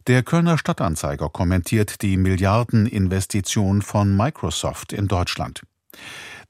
Der 0.07 0.23
Kölner 0.23 0.57
Stadtanzeiger 0.57 1.29
kommentiert 1.29 2.01
die 2.01 2.17
Milliardeninvestition 2.17 3.83
von 3.83 4.17
Microsoft 4.17 4.93
in 4.93 5.09
Deutschland. 5.09 5.63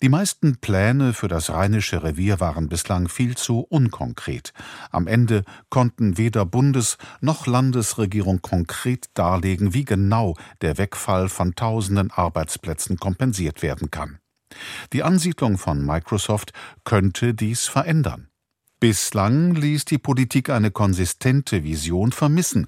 Die 0.03 0.11
meisten 0.11 0.59
Pläne 0.59 1.15
für 1.15 1.29
das 1.29 1.49
Rheinische 1.49 2.03
Revier 2.03 2.39
waren 2.39 2.69
bislang 2.69 3.09
viel 3.09 3.35
zu 3.35 3.61
unkonkret. 3.61 4.53
Am 4.91 5.07
Ende 5.07 5.43
konnten 5.71 6.19
weder 6.19 6.45
Bundes- 6.45 6.99
noch 7.23 7.47
Landesregierung 7.47 8.43
konkret 8.43 9.07
darlegen, 9.15 9.73
wie 9.73 9.87
genau 9.87 10.35
der 10.61 10.77
Wegfall 10.77 11.31
von 11.31 11.55
tausenden 11.55 12.11
Arbeitsplätzen 12.11 12.99
kompensiert 12.99 13.63
werden 13.63 13.91
kann. 13.91 14.19
Die 14.93 15.03
Ansiedlung 15.03 15.57
von 15.57 15.83
Microsoft 15.85 16.53
könnte 16.85 17.33
dies 17.33 17.69
verändern. 17.69 18.29
Bislang 18.81 19.55
ließ 19.55 19.87
die 19.87 19.97
Politik 19.97 20.51
eine 20.51 20.71
konsistente 20.71 21.65
Vision 21.65 22.13
vermissen. 22.13 22.67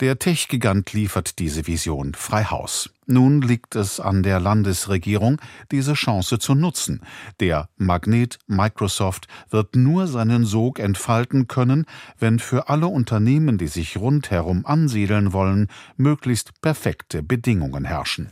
Der 0.00 0.18
Tech-Gigant 0.18 0.92
liefert 0.92 1.38
diese 1.38 1.66
Vision 1.66 2.14
frei 2.14 2.44
Haus. 2.44 2.90
Nun 3.06 3.42
liegt 3.42 3.76
es 3.76 4.00
an 4.00 4.22
der 4.22 4.40
Landesregierung, 4.40 5.40
diese 5.70 5.94
Chance 5.94 6.38
zu 6.38 6.54
nutzen. 6.54 7.02
Der 7.40 7.68
Magnet 7.76 8.38
Microsoft 8.46 9.28
wird 9.50 9.76
nur 9.76 10.06
seinen 10.06 10.44
Sog 10.44 10.78
entfalten 10.78 11.46
können, 11.46 11.84
wenn 12.18 12.38
für 12.38 12.68
alle 12.68 12.88
Unternehmen, 12.88 13.58
die 13.58 13.68
sich 13.68 13.96
rundherum 13.96 14.66
ansiedeln 14.66 15.32
wollen, 15.32 15.68
möglichst 15.96 16.60
perfekte 16.62 17.22
Bedingungen 17.22 17.84
herrschen. 17.84 18.30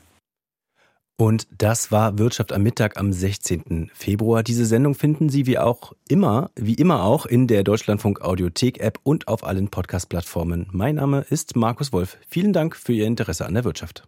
Und 1.20 1.48
das 1.58 1.92
war 1.92 2.18
Wirtschaft 2.18 2.50
am 2.50 2.62
Mittag 2.62 2.98
am 2.98 3.12
16. 3.12 3.90
Februar. 3.92 4.42
Diese 4.42 4.64
Sendung 4.64 4.94
finden 4.94 5.28
Sie 5.28 5.44
wie 5.44 5.58
auch 5.58 5.92
immer, 6.08 6.50
wie 6.56 6.72
immer 6.72 7.04
auch 7.04 7.26
in 7.26 7.46
der 7.46 7.62
Deutschlandfunk 7.62 8.22
Audiothek 8.22 8.80
App 8.80 8.98
und 9.02 9.28
auf 9.28 9.44
allen 9.44 9.68
Podcast-Plattformen. 9.68 10.68
Mein 10.72 10.94
Name 10.94 11.26
ist 11.28 11.56
Markus 11.56 11.92
Wolf. 11.92 12.16
Vielen 12.26 12.54
Dank 12.54 12.74
für 12.74 12.94
Ihr 12.94 13.06
Interesse 13.06 13.44
an 13.44 13.52
der 13.52 13.64
Wirtschaft. 13.64 14.04